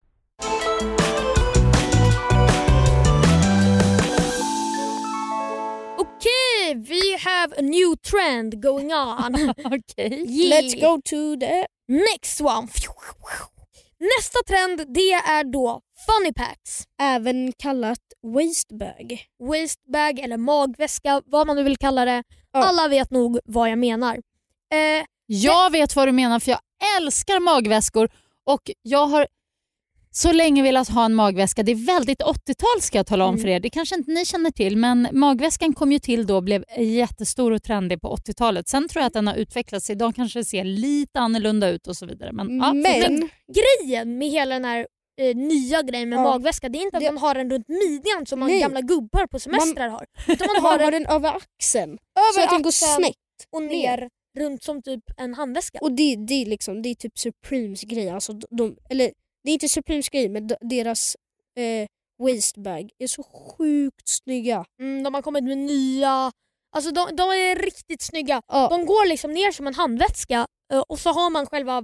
Okej, 6.71 6.83
we 6.89 7.17
have 7.17 7.53
a 7.57 7.61
new 7.61 7.95
trend 7.97 8.61
going 8.61 8.93
on. 8.93 9.35
Okej. 9.65 10.25
Yeah. 10.27 10.61
Let's 10.61 10.81
go 10.81 11.01
to 11.05 11.35
the... 11.39 11.65
Next 11.87 12.41
one. 12.41 12.67
Nästa 13.99 14.39
trend 14.47 14.93
det 14.93 15.11
är 15.13 15.43
då 15.43 15.81
funny 16.07 16.33
packs. 16.33 16.83
Även 17.01 17.53
kallat 17.57 17.99
wastebag. 18.23 19.21
Wastebag 19.43 20.19
eller 20.19 20.37
magväska, 20.37 21.21
vad 21.25 21.47
man 21.47 21.55
nu 21.55 21.63
vill 21.63 21.77
kalla 21.77 22.05
det. 22.05 22.23
Ja. 22.51 22.59
Alla 22.63 22.87
vet 22.87 23.11
nog 23.11 23.39
vad 23.45 23.69
jag 23.69 23.77
menar. 23.79 24.15
Eh, 24.73 25.05
Jag 25.25 25.71
vet 25.71 25.95
vad 25.95 26.07
du 26.07 26.11
menar 26.11 26.39
för 26.39 26.51
jag 26.51 26.59
älskar 26.97 27.39
magväskor 27.39 28.09
och 28.45 28.71
jag 28.81 29.05
har 29.05 29.27
så 30.13 30.31
länge 30.31 30.63
velat 30.63 30.89
ha 30.89 31.05
en 31.05 31.15
magväska. 31.15 31.63
Det 31.63 31.71
är 31.71 31.85
väldigt 31.85 32.21
80-tal 32.21 32.81
ska 32.81 32.97
jag 32.97 33.07
tala 33.07 33.25
om 33.25 33.29
Mm. 33.33 33.41
för 33.41 33.47
er. 33.47 33.59
Det 33.59 33.69
kanske 33.69 33.95
inte 33.95 34.11
ni 34.11 34.25
känner 34.25 34.51
till 34.51 34.77
men 34.77 35.07
magväskan 35.11 35.73
kom 35.73 35.91
ju 35.91 35.99
till 35.99 36.27
då 36.27 36.35
och 36.35 36.43
blev 36.43 36.63
jättestor 36.77 37.51
och 37.51 37.63
trendig 37.63 38.01
på 38.01 38.15
80-talet. 38.15 38.67
Sen 38.67 38.87
tror 38.89 39.01
jag 39.01 39.07
att 39.07 39.13
den 39.13 39.27
har 39.27 39.35
utvecklats. 39.35 39.89
Idag 39.89 40.15
kanske 40.15 40.39
det 40.39 40.45
ser 40.45 40.63
lite 40.63 41.19
annorlunda 41.19 41.69
ut 41.69 41.87
och 41.87 41.97
så 41.97 42.05
vidare. 42.05 42.31
Men, 42.31 42.57
ja. 42.57 42.73
Men 42.73 43.29
grejen 43.53 44.17
med 44.17 44.29
hela 44.29 44.55
den 44.55 44.65
här 44.65 44.87
eh, 45.21 45.35
nya 45.35 45.81
grejen 45.81 46.09
med 46.09 46.19
Ja. 46.19 46.23
magväska 46.23 46.69
det 46.69 46.77
är 46.79 46.81
inte 46.83 46.97
att 46.97 47.03
Det- 47.03 47.11
man 47.11 47.21
har 47.21 47.35
den 47.35 47.49
runt 47.51 47.67
midjan 47.67 48.25
som 48.25 48.39
man 48.39 48.59
gamla 48.59 48.81
gubbar 48.81 49.27
på 49.27 49.39
semestrar 49.39 49.89
har. 49.89 50.05
Utan 50.27 50.47
man 50.47 50.55
man 50.63 50.71
har 50.71 50.77
den 50.77 50.91
den 50.91 51.05
över 51.05 51.29
axeln 51.29 51.91
över 51.91 52.33
så 52.33 52.41
att 52.43 52.49
den 52.49 52.61
går 52.61 52.71
snett. 52.71 53.15
och 53.51 53.61
ner 53.63 54.09
runt 54.39 54.63
som 54.63 54.81
typ 54.81 55.03
en 55.17 55.33
handväska. 55.33 55.79
Och 55.81 55.91
det, 55.91 56.15
det, 56.15 56.33
är 56.33 56.45
liksom, 56.45 56.81
det 56.81 56.89
är 56.89 56.95
typ 56.95 57.19
Supremes 57.19 57.81
grej. 57.81 58.09
Alltså 58.09 58.33
de, 58.33 58.75
eller 58.89 59.11
det 59.43 59.49
är 59.51 59.53
inte 59.53 59.69
Supremes 59.69 60.09
grej 60.09 60.29
men 60.29 60.47
de- 60.47 60.55
deras 60.61 61.15
eh, 61.57 61.87
wastebag 62.27 62.89
är 62.99 63.07
så 63.07 63.23
sjukt 63.23 64.07
snygga. 64.09 64.65
Mm, 64.81 65.03
de 65.03 65.13
har 65.13 65.21
kommit 65.21 65.43
med 65.43 65.57
nya, 65.57 66.31
alltså 66.75 66.91
de, 66.91 67.15
de 67.15 67.23
är 67.29 67.55
riktigt 67.55 68.01
snygga. 68.01 68.41
Ja, 68.47 68.67
De 68.69 68.85
går 68.85 69.07
liksom 69.09 69.31
ner 69.33 69.51
som 69.51 69.67
en 69.67 69.73
handväska 69.75 70.45
eh, 70.73 70.79
och 70.89 70.99
så 70.99 71.09
har 71.09 71.29
man 71.29 71.45
själva 71.45 71.83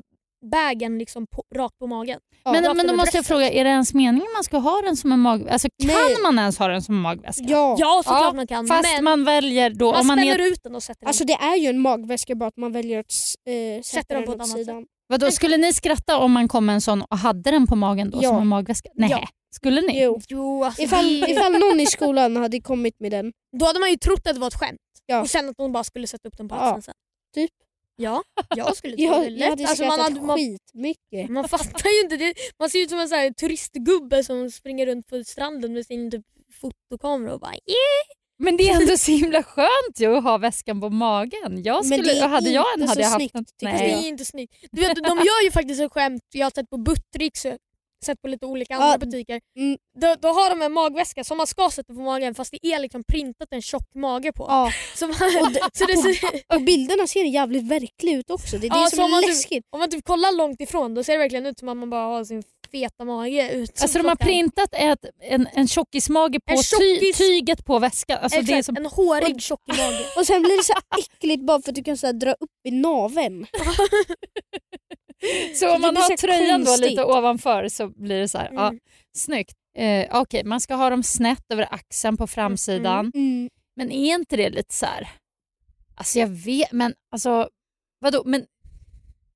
bagen 0.51 0.97
liksom 0.99 1.25
på, 1.27 1.43
rakt 1.55 1.77
på 1.79 1.87
magen. 1.87 2.19
ja. 2.43 2.51
Men, 2.51 2.77
men 2.77 2.87
då 2.87 2.95
måste 2.95 3.17
jag 3.17 3.25
fråga, 3.25 3.49
är 3.51 3.63
det 3.63 3.69
ens 3.69 3.93
meningen 3.93 4.27
man 4.35 4.43
ska 4.43 4.57
ha 4.57 4.81
den 4.81 4.97
som 4.97 5.11
en 5.11 5.19
magväska? 5.19 5.53
Alltså, 5.53 5.67
kan 5.83 5.87
Nej. 5.95 6.15
man 6.23 6.39
ens 6.39 6.59
ha 6.59 6.67
den 6.67 6.81
som 6.81 6.95
en 6.95 7.01
magväska? 7.01 7.43
ja. 7.47 7.75
Ja 7.79 8.01
såklart 8.03 8.21
Ja, 8.21 8.33
man 8.33 8.47
kan 8.47 8.67
Fast 8.67 8.83
men 8.95 9.03
man 9.03 9.23
väljer 9.25 9.69
då... 9.69 9.91
man 9.91 10.01
om 10.01 10.07
man 10.07 10.17
spänner 10.17 10.39
är, 10.39 10.51
ut 10.51 10.63
den 10.63 10.75
och 10.75 10.83
sätter 10.83 10.99
den. 10.99 11.07
Alltså 11.07 11.23
det 11.25 11.33
är 11.33 11.55
ju 11.55 11.67
en 11.67 11.79
magväska 11.79 12.35
bara 12.35 12.47
att 12.47 12.57
man 12.57 12.71
väljer 12.71 12.99
att 12.99 13.05
eh, 13.45 13.81
sätta 13.83 14.13
den 14.13 14.17
den 14.25 14.25
på 14.25 14.31
annat 14.43 14.49
sidan. 14.49 14.85
Vadå, 15.07 15.31
skulle 15.31 15.57
ni 15.57 15.73
skratta 15.73 16.17
om 16.17 16.31
man 16.31 16.47
kom 16.47 16.65
med 16.65 16.73
en 16.75 16.81
sån 16.81 17.01
och 17.01 17.17
hade 17.17 17.51
den 17.51 17.67
på 17.67 17.75
magen 17.75 18.09
då 18.09 18.19
Ja. 18.23 18.29
som 18.29 18.41
en 18.41 18.47
magväska? 18.47 18.89
Nej. 18.95 19.09
Ja. 19.11 19.27
Skulle 19.55 19.81
ni? 19.81 20.03
Jo. 20.03 20.21
jo, 20.27 20.63
alltså, 20.63 20.81
Ifall, 20.81 21.23
ifall 21.29 21.51
någon 21.59 21.79
i 21.79 21.85
skolan 21.85 22.35
hade 22.35 22.61
kommit 22.61 22.99
med 22.99 23.11
den. 23.11 23.33
Då 23.59 23.65
hade 23.65 23.79
man 23.79 23.89
ju 23.89 23.97
trott 23.97 24.27
att 24.27 24.33
det 24.33 24.39
var 24.39 24.47
ett 24.47 24.53
skämt 24.59 24.79
Ja. 25.05 25.21
och 25.21 25.29
sen 25.29 25.49
att 25.49 25.57
de 25.57 25.71
bara 25.71 25.83
skulle 25.83 26.07
sätta 26.07 26.27
upp 26.27 26.37
den 26.37 26.47
på 26.49 26.55
Ja, 26.55 26.61
axeln 26.61 26.81
sen. 26.81 26.93
typ. 27.35 27.51
Ja, 27.99 28.23
jag 28.55 28.75
skulle 28.75 28.97
tro 28.97 29.05
det 29.05 29.27
Jag, 29.29 29.49
hade 29.49 29.67
Alltså, 29.67 29.85
man, 29.85 29.99
hade, 29.99 30.21
man, 30.21 30.37
skitmycket. 30.37 31.29
man 31.29 31.49
fattar 31.49 31.89
ju 31.89 32.01
inte. 32.03 32.17
Det. 32.17 32.33
Man 32.59 32.69
ser 32.69 32.79
ut 32.79 32.89
som 32.89 32.99
en 32.99 33.09
så 33.09 33.15
här, 33.15 33.31
turistgubbe 33.31 34.23
som 34.23 34.51
springer 34.51 34.85
runt 34.85 35.07
på 35.07 35.23
stranden 35.23 35.73
med 35.73 35.85
sin 35.85 36.11
typ, 36.11 36.25
fotokamera 36.61 37.33
och 37.33 37.39
bara 37.39 37.51
yeah. 37.53 38.03
Men 38.39 38.57
det 38.57 38.69
är 38.69 38.81
ändå 38.81 38.97
så 38.97 39.11
himla 39.11 39.43
skönt 39.43 39.99
ju 39.99 40.17
att 40.17 40.23
ha 40.23 40.37
väskan 40.37 40.81
på 40.81 40.89
magen. 40.89 41.63
Jag 41.63 41.85
skulle, 41.85 42.25
hade 42.25 42.49
jag 42.49 42.65
en 42.79 42.87
hade 42.87 43.01
jag 43.01 43.09
haft 43.09 43.17
snyggt, 43.17 43.35
en. 43.35 43.45
Fast 43.45 43.59
det 43.59 43.93
är 43.93 44.07
inte 44.07 44.25
snyggt. 44.25 44.55
Du 44.71 44.81
vet, 44.81 44.95
de 44.95 45.17
gör 45.17 45.43
ju 45.43 45.51
faktiskt 45.51 45.81
ett 45.81 45.91
skämt, 45.91 46.21
jag 46.31 46.45
har 46.45 46.51
sett 46.51 46.69
på 46.69 46.77
Buttricks 46.77 47.45
sett 48.05 48.21
på 48.21 48.27
lite 48.27 48.45
olika 48.45 48.73
Ja, 48.73 48.83
andra 48.83 48.97
butiker. 49.05 49.41
mm. 49.59 49.77
Då, 50.01 50.15
då 50.21 50.27
har 50.27 50.49
de 50.49 50.61
en 50.61 50.73
magväska 50.73 51.23
som 51.23 51.37
man 51.37 51.47
ska 51.47 51.69
sätta 51.69 51.93
på 51.93 51.99
magen 52.01 52.35
fast 52.35 52.51
det 52.61 52.67
är 52.73 52.79
liksom 52.79 53.03
printat 53.11 53.47
en 53.51 53.61
tjock 53.61 53.87
mage 53.95 54.31
på. 54.33 54.45
Ja. 54.49 54.71
Så, 54.95 55.07
man, 55.07 55.15
Och 55.15 55.51
det- 55.51 55.69
så 55.73 55.85
det 55.85 55.97
ser, 55.97 56.55
Och 56.55 56.61
bilderna 56.61 57.07
ser 57.07 57.23
jävligt 57.23 57.63
verkliga 57.63 58.17
ut 58.17 58.29
också. 58.29 58.57
Det 58.57 58.67
är 58.67 58.69
det 58.71 58.77
Ja, 58.77 58.87
som 58.89 58.97
så 58.97 59.03
om 59.03 59.07
är 59.07 59.11
man 59.11 59.21
typ- 59.21 59.29
läskigt. 59.29 59.63
om 59.69 59.79
man 59.79 59.89
typ 59.89 60.05
kollar 60.05 60.37
långt 60.37 60.61
ifrån 60.61 60.93
då 60.95 61.03
ser 61.03 61.13
det 61.13 61.19
verkligen 61.19 61.45
ut 61.45 61.59
som 61.59 61.69
att 61.69 61.77
man 61.77 61.89
bara 61.89 62.05
har 62.05 62.23
sin 62.23 62.43
feta 62.71 63.05
mage 63.05 63.51
ut. 63.51 63.81
Alltså 63.81 63.97
de 63.97 64.07
har 64.07 64.15
printat 64.15 64.69
ett, 64.73 65.05
en, 65.21 65.47
en 65.53 65.67
tjockismage 65.67 66.37
på 66.45 66.51
En 66.51 66.57
ty, 66.57 66.63
tjockis- 66.63 67.17
tyget 67.17 67.65
på 67.65 67.79
väskan. 67.79 68.17
Alltså 68.21 68.41
det 68.41 68.51
är 68.53 68.57
Exakt, 68.57 68.65
som, 68.65 68.77
en 68.77 68.85
hårig 68.85 69.41
tjock 69.41 69.59
i 69.73 69.77
magen. 69.77 70.01
Och 70.17 70.25
sen 70.25 70.41
blir 70.41 70.57
det 70.57 70.63
så 70.63 70.73
äckligt 70.99 71.43
bara 71.43 71.61
för 71.61 71.69
att 71.71 71.75
du 71.75 71.83
kan 71.83 71.97
så 71.97 72.11
dra 72.11 72.31
upp 72.31 72.49
i 72.67 72.71
naveln. 72.71 73.47
så 75.55 75.75
om 75.75 75.81
man 75.81 75.95
har 75.95 76.03
så 76.03 76.17
tröjan 76.17 76.59
då 76.61 76.65
konstigt. 76.65 76.89
lite 76.89 77.03
ovanför 77.03 77.67
så 77.69 77.87
blir 77.87 78.19
det 78.19 78.27
så 78.27 78.37
här. 78.37 78.49
Ja, 78.53 78.67
Mm. 78.67 78.79
snyggt. 79.17 79.55
Eh, 79.77 80.07
Okej, 80.21 80.43
man 80.43 80.61
ska 80.61 80.75
ha 80.75 80.89
dem 80.89 81.03
snett 81.03 81.43
över 81.53 81.67
axeln 81.73 82.17
på 82.17 82.27
framsidan. 82.27 83.11
Mm. 83.15 83.49
Men 83.75 83.91
är 83.91 84.13
inte 84.15 84.37
det 84.37 84.49
lite 84.49 84.73
så 84.73 84.85
här... 84.85 85.09
Alltså 85.95 86.19
jag 86.19 86.27
vet, 86.27 86.71
men 86.71 86.93
alltså 87.11 87.49
vadå? 87.99 88.23
Men 88.25 88.45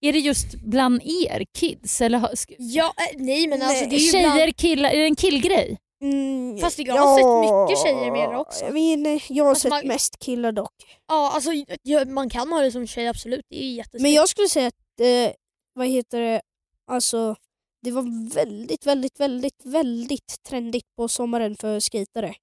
är 0.02 0.14
det 0.14 0.20
just 0.20 0.54
bland 0.56 1.02
er 1.04 1.46
kids? 1.58 2.02
Eller 2.02 2.30
Ja, 2.58 2.86
eh, 2.98 3.18
nej 3.18 3.48
men 3.48 3.62
alltså 3.62 3.80
Nej, 3.82 3.88
det 3.90 3.96
är 3.96 4.00
ju 4.00 4.12
tjejer, 4.12 4.34
bland, 4.36 4.56
killar? 4.58 4.90
Är 4.90 4.98
det 4.98 5.06
en 5.06 5.16
killgrej? 5.16 5.78
Mm, 6.04 6.58
Fast 6.58 6.80
jag 6.80 6.96
har 6.96 7.18
sett 7.18 7.70
mycket 7.70 7.84
tjejer 7.84 8.12
med 8.12 8.30
det 8.30 8.38
också. 8.38 8.66
Jag, 8.66 8.72
vet, 8.74 9.22
jag 9.30 9.44
har 9.44 9.50
Alltså, 9.50 9.62
sett 9.62 9.70
man- 9.70 9.88
mest 9.88 10.20
killar 10.20 10.52
dock. 10.52 10.74
Ja, 11.08 11.32
alltså, 11.34 11.50
ja, 11.82 12.06
man 12.06 12.30
kan 12.30 12.52
ha 12.54 12.62
det 12.62 12.72
som 12.72 12.88
tjej 12.88 13.08
absolut, 13.08 13.46
det 13.50 13.64
är 13.64 13.66
ju 13.68 13.74
jättesnyggt. 13.74 14.02
Men 14.02 14.14
jag 14.14 14.30
skulle 14.30 14.48
säga 14.48 14.68
att, 14.68 15.00
eh, 15.02 15.34
vad 15.74 15.88
heter 15.88 16.22
det, 16.22 16.42
alltså 16.88 17.36
det 17.84 17.92
var 17.92 18.34
väldigt, 18.36 18.86
väldigt, 18.88 19.20
väldigt, 19.20 19.62
väldigt 19.66 20.44
trendigt 20.50 20.96
på 20.98 21.08
sommaren 21.08 21.56
för 21.56 21.80
skatare. 21.80 22.34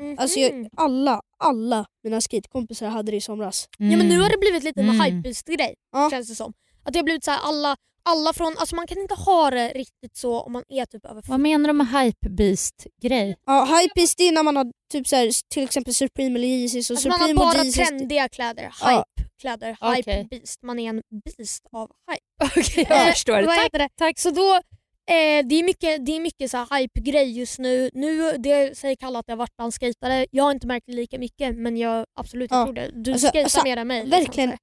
Mhm. 0.00 0.18
Alltså 0.18 0.38
jag, 0.40 0.68
alla, 0.76 1.20
alla 1.38 1.86
mina 2.04 2.20
skatekompisar 2.20 2.86
hade 2.88 3.10
det 3.10 3.16
i 3.16 3.20
somras. 3.20 3.68
Ja 3.78 3.84
men 3.96 3.98
nu 4.08 4.14
Mm. 4.14 4.20
har 4.20 4.30
det 4.30 4.38
blivit 4.38 4.64
lite 4.64 4.80
en 4.80 4.88
Mm. 4.88 5.00
hypebeast-grej 5.00 5.74
Ja. 5.92 6.10
känns 6.10 6.28
det 6.28 6.34
som. 6.34 6.52
Att 6.84 6.92
det 6.92 6.98
har 6.98 7.04
blivit 7.04 7.24
så 7.24 7.30
här, 7.30 7.40
alla, 7.42 7.76
alla 8.02 8.32
från, 8.32 8.54
alltså 8.58 8.76
man 8.76 8.86
kan 8.86 8.98
inte 8.98 9.14
ha 9.14 9.50
det 9.50 9.68
riktigt 9.68 10.16
så 10.16 10.40
om 10.40 10.52
man 10.52 10.62
är 10.68 10.86
typ 10.86 11.04
över 11.06 11.22
Vad 11.28 11.40
menar 11.40 11.68
du 11.68 11.72
med 11.72 11.86
hypebeast-grej? 11.88 13.36
Ja, 13.46 13.64
hypebeast 13.82 14.20
är 14.20 14.32
när 14.32 14.42
man 14.42 14.56
har 14.56 14.72
typ 14.92 15.08
så 15.08 15.16
här, 15.16 15.30
till 15.48 15.62
exempel 15.64 15.94
Supreme 15.94 16.38
eller 16.38 16.48
Yeezys 16.48 16.90
och 16.90 16.94
Alltså 16.94 17.08
man 17.08 17.20
har 17.20 17.28
Supreme 17.28 17.52
bara 17.54 17.64
trendiga 17.88 18.28
kläder, 18.28 18.74
Ja. 18.80 19.04
hype-kläder, 19.16 19.76
Okej. 19.80 20.02
hype-beast. 20.06 20.62
Man 20.62 20.78
är 20.78 20.88
en 20.90 21.02
beast 21.36 21.66
av 21.72 21.90
hype. 22.10 22.22
Okej, 22.56 22.86
jag 22.88 23.06
Eh, 23.06 23.12
förstår. 23.12 23.42
Tack. 23.42 23.72
det? 23.72 23.88
tack. 23.96 24.18
Så 24.18 24.30
då, 24.30 24.54
eh, 24.54 25.46
det 25.46 25.54
är 25.54 25.62
mycket, 25.64 26.06
det 26.06 26.16
är 26.16 26.20
mycket 26.20 26.50
så 26.50 26.66
hype-grej 26.74 27.38
just 27.38 27.58
nu. 27.58 27.90
nu. 27.94 28.32
Det 28.38 28.78
säger 28.78 28.96
Kalle 28.96 29.18
att 29.18 29.24
jag 29.28 29.32
har 29.32 29.38
varit 29.38 29.56
bland 29.56 29.74
skejtare. 29.74 30.26
Jag 30.30 30.44
har 30.44 30.50
inte 30.50 30.66
märkt 30.66 30.86
det 30.86 30.92
lika 30.92 31.18
mycket 31.18 31.56
men 31.56 31.76
jag 31.76 32.06
absolut 32.20 32.50
jag 32.50 32.60
Ja. 32.60 32.64
tror 32.64 32.74
det. 32.74 32.90
Du 32.94 33.12
Alltså- 33.12 33.26
skejtar 33.26 33.40
alltså, 33.42 33.60
mer 33.64 33.76
än 33.76 33.86
mig. 33.86 34.00
liksom, 34.04 34.18
verkligen. 34.20 34.48
här. 34.50 34.58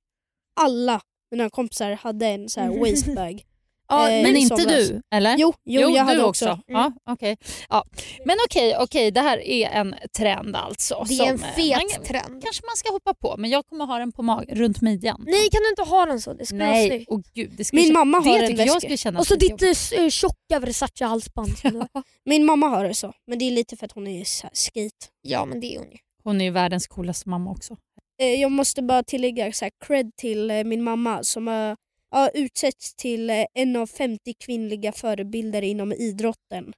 Alla 0.61 1.01
mina 1.31 1.49
kompisar 1.49 1.91
hade 1.91 2.25
en 2.27 2.49
så 2.49 2.61
här 2.61 2.69
wastebag. 2.91 3.43
Ja, 3.91 4.09
Eh, 4.11 4.23
Men 4.23 4.35
inte 4.37 4.55
somras. 4.57 4.87
du, 4.89 5.01
eller? 5.15 5.35
Jo, 5.37 5.53
jo, 5.65 5.81
jag 5.81 5.93
du 5.93 5.97
hade 5.99 6.23
också. 6.23 6.49
också. 6.49 6.63
Ja, 6.67 6.91
okej. 7.09 7.37
ja. 7.69 7.85
Men 8.25 8.37
okej, 8.47 8.75
okej, 8.79 9.11
det 9.11 9.21
här 9.21 9.37
är 9.37 9.69
en 9.69 9.95
trend 10.17 10.55
alltså. 10.55 11.05
det 11.09 11.13
är 11.19 11.27
en 11.29 11.35
eh, 11.43 11.55
fet 11.55 11.77
man, 11.97 12.05
trend. 12.05 12.43
kanske 12.43 12.63
man 12.65 12.75
ska 12.75 12.91
hoppa 12.91 13.13
på, 13.13 13.35
men 13.37 13.49
jag 13.49 13.65
kommer 13.67 13.85
ha 13.85 13.97
den 13.99 14.11
på 14.11 14.21
mag- 14.23 14.45
runt 14.55 14.81
midjan. 14.81 15.23
Nej 15.27 15.49
kan 15.51 15.61
du 15.63 15.69
inte 15.69 15.81
ha 15.91 16.05
den 16.05 16.21
så? 16.21 16.33
Det 16.33 16.45
skulle 16.45 16.63
vara 16.63 16.71
Nej, 16.71 16.87
snyggt. 16.89 17.09
och 17.11 17.21
gud. 17.33 17.51
Det 17.57 17.63
ska 17.63 17.75
Min 17.77 17.93
mamma 17.93 18.17
har 18.17 18.23
det 18.39 18.45
en 18.45 18.55
jag 18.55 18.57
väska. 18.73 18.97
skulle 18.97 19.19
Och 19.19 19.27
så 19.27 19.35
ditt 19.35 19.49
jobbigt. 19.51 19.91
eh, 19.97 20.09
tjocka 20.09 20.59
Versace-halsband. 20.59 21.49
Min 22.25 22.45
mamma 22.45 22.67
har 22.67 22.83
det 22.83 22.93
så, 22.93 23.13
men 23.27 23.39
det 23.39 23.45
är 23.45 23.51
lite 23.51 23.77
för 23.77 23.85
att 23.85 23.91
hon 23.91 24.07
är 24.07 24.23
skate. 24.53 25.05
ja 25.21 25.45
men 25.45 25.59
det 25.59 25.75
är 25.75 25.79
hon 25.79 25.91
ju. 25.91 25.97
Hon 26.23 26.41
är 26.41 26.45
ju 26.45 26.51
världens 26.51 26.87
coolaste 26.87 27.29
mamma 27.29 27.51
också. 27.51 27.77
Eh, 28.21 28.27
Jag 28.41 28.51
måste 28.51 28.81
bara 28.81 29.03
tillägga 29.03 29.51
så 29.51 29.65
här, 29.65 29.71
cred 29.85 30.11
till 30.15 30.51
eh, 30.51 30.63
min 30.63 30.83
mamma 30.83 31.23
som 31.23 31.47
har 31.47 31.77
har 32.11 32.31
utsetts 32.33 32.95
till 32.95 33.29
eh, 33.29 33.45
en 33.53 33.75
av 33.75 33.87
50 33.87 34.33
kvinnliga 34.33 34.91
förebilder 34.91 35.61
inom 35.61 35.93
idrotten. 35.93 36.73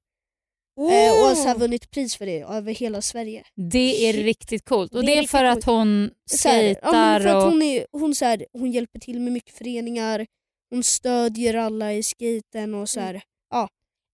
Eh, 0.80 1.12
och 1.12 1.38
har 1.38 1.60
vunnit 1.60 1.92
pris 1.92 2.16
för 2.16 2.26
det 2.26 2.42
över 2.42 2.74
hela 2.74 3.02
Sverige. 3.02 3.44
Det 3.56 4.10
är 4.10 4.14
riktigt 4.14 4.66
coolt. 4.66 4.96
Och 4.96 5.02
Det 5.02 5.06
det 5.06 5.12
är 5.12 5.18
är, 5.18 5.22
riktigt 5.22 5.32
för 5.32 5.44
att 5.44 5.64
hon 5.64 6.12
ja, 6.32 6.38
skejtar 6.38 7.36
och... 7.36 7.44
hon, 7.44 7.62
är, 7.62 7.86
hon, 7.92 8.16
så 8.16 8.26
här, 8.26 8.46
hon 8.54 8.72
hjälper 8.72 9.00
till 9.00 9.20
med 9.20 9.34
mycket 9.34 9.54
föreningar, 9.58 10.26
hon 10.70 10.84
stödjer 10.84 11.54
alla 11.54 11.94
i 11.94 12.04
skaten 12.04 12.76
och 12.76 12.90
så 12.90 13.00
här. 13.00 13.22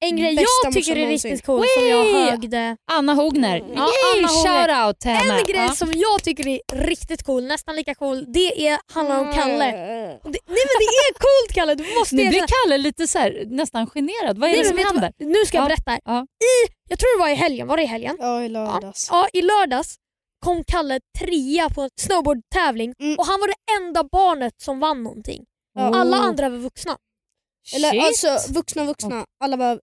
En 0.01 0.17
grej 0.17 0.35
Bästa 0.35 0.49
jag 0.63 0.73
tycker 0.73 0.97
är 0.97 1.07
riktigt 1.07 1.45
cool 1.45 1.65
som 1.77 1.87
jag 1.87 2.03
Wee! 2.03 2.13
högde. 2.29 2.77
Anna 2.91 3.13
Hogner. 3.13 3.57
Ja, 3.57 3.63
Yay, 3.65 3.73
Anna 3.75 4.27
Hogner. 4.27 4.67
shout 4.67 4.87
out 4.87 4.99
till 4.99 5.11
henne. 5.11 5.39
En 5.39 5.45
grej 5.45 5.65
Ja. 5.67 5.75
som 5.75 5.91
jag 5.95 6.23
tycker 6.23 6.47
är 6.47 6.59
riktigt 6.73 7.23
cool, 7.23 7.43
nästan 7.43 7.75
lika 7.75 7.95
cool, 7.95 8.25
det 8.33 8.67
är, 8.67 8.79
handlar 8.93 9.19
om 9.19 9.33
Kalle. 9.33 9.67
Eh, 9.67 10.09
Det, 10.23 10.39
nej 10.47 10.65
men 10.69 10.79
det 10.79 10.91
är 11.07 11.13
coolt 11.13 11.53
Kalle, 11.53 11.75
du 11.75 11.99
måste 11.99 12.15
Nu 12.15 12.29
blir 12.29 12.43
Kalle 12.63 12.77
lite 12.77 13.07
så 13.07 13.19
här, 13.19 13.43
nästan 13.47 13.87
generad. 13.87 14.37
Vad 14.37 14.49
är 14.49 14.53
Nej, 14.53 14.61
det 14.63 14.67
som 14.69 14.77
händer? 14.77 15.13
vad? 15.19 15.27
Nu 15.27 15.45
ska 15.45 15.57
jag 15.57 15.63
Ja, 15.63 15.67
berätta. 15.67 15.99
ja. 16.05 16.21
I, 16.21 16.71
jag 16.89 16.99
tror 16.99 17.17
det 17.17 17.21
var 17.23 17.29
i 17.29 17.35
helgen, 17.35 17.67
var 17.67 17.77
det 17.77 17.83
i 17.83 17.85
helgen? 17.85 18.15
Ja, 18.19 18.43
i 18.43 18.49
lördags. 18.49 19.07
Ja, 19.11 19.27
i 19.33 19.41
lördags 19.41 19.95
kom 20.45 20.63
Kalle 20.67 20.99
trea 21.19 21.69
på 21.69 21.81
en 21.81 21.89
snowboardtävling 22.01 22.93
Mm. 22.99 23.15
och 23.19 23.25
han 23.25 23.39
var 23.39 23.47
det 23.47 23.55
enda 23.81 24.03
barnet 24.11 24.53
som 24.61 24.79
vann 24.79 25.03
någonting. 25.03 25.43
Ja. 25.75 25.81
Alla 25.95 26.17
andra 26.17 26.49
var 26.49 26.57
vuxna. 26.57 26.97
Eller 27.75 27.91
Shit. 27.91 28.03
alltså 28.27 28.53
vuxna 28.53 28.83
vuxna, 28.85 29.25
alla 29.43 29.57
var 29.57 29.79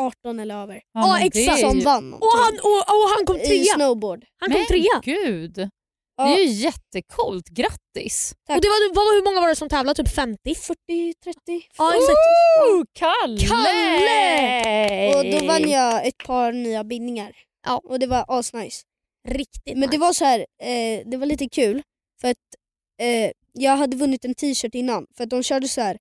18 0.00 0.40
eller 0.40 0.62
över. 0.62 0.80
Ja, 0.94 1.18
det 1.20 1.26
exakt. 1.40 1.60
Som 1.60 1.78
ju- 1.78 1.84
vann 1.84 2.14
Och 2.14 2.20
han, 2.44 2.54
och, 2.54 2.78
och 2.78 3.08
han 3.16 3.26
kom 3.26 3.36
i 3.36 3.46
trea. 3.46 3.74
snowboard. 3.74 4.24
Han 4.40 4.50
kom 4.50 4.58
Men 4.58 4.66
trea. 4.66 5.00
gud, 5.04 5.68
Ja. 6.16 6.24
det 6.24 6.32
är 6.34 6.38
ju 6.44 6.50
jättecoolt. 6.52 7.48
Grattis! 7.48 8.34
Tack. 8.46 8.56
Och 8.56 8.62
det 8.62 8.68
var, 8.68 8.94
vad, 8.94 9.14
hur 9.14 9.24
många 9.24 9.40
var 9.40 9.48
det 9.48 9.56
som 9.56 9.68
tävlade? 9.68 10.04
Typ 10.04 10.14
50? 10.14 10.54
40, 10.54 11.14
30. 11.24 11.38
Ja 11.78 11.94
exakt. 11.94 12.18
Oh, 12.70 12.82
Kalle! 12.92 13.38
Kalle! 13.48 15.16
Och 15.16 15.40
då 15.40 15.46
vann 15.46 15.70
jag 15.70 16.06
ett 16.06 16.18
par 16.26 16.52
nya 16.52 16.84
bindningar. 16.84 17.32
Ja. 17.66 17.80
Och 17.84 17.98
det 17.98 18.06
var 18.06 18.24
asnice. 18.28 18.82
Riktigt 19.28 19.78
Men 19.78 19.80
det 19.80 19.86
nice. 19.86 19.98
var 19.98 20.12
så 20.12 20.24
här, 20.24 20.38
eh, 20.62 21.02
det 21.10 21.16
var 21.16 21.26
lite 21.26 21.48
kul 21.48 21.82
för 22.20 22.28
att 22.30 22.36
eh, 23.02 23.30
jag 23.52 23.76
hade 23.76 23.96
vunnit 23.96 24.24
en 24.24 24.34
t-shirt 24.34 24.74
innan 24.74 25.06
för 25.16 25.24
att 25.24 25.30
de 25.30 25.42
körde 25.42 25.68
så 25.68 25.80
här 25.80 25.98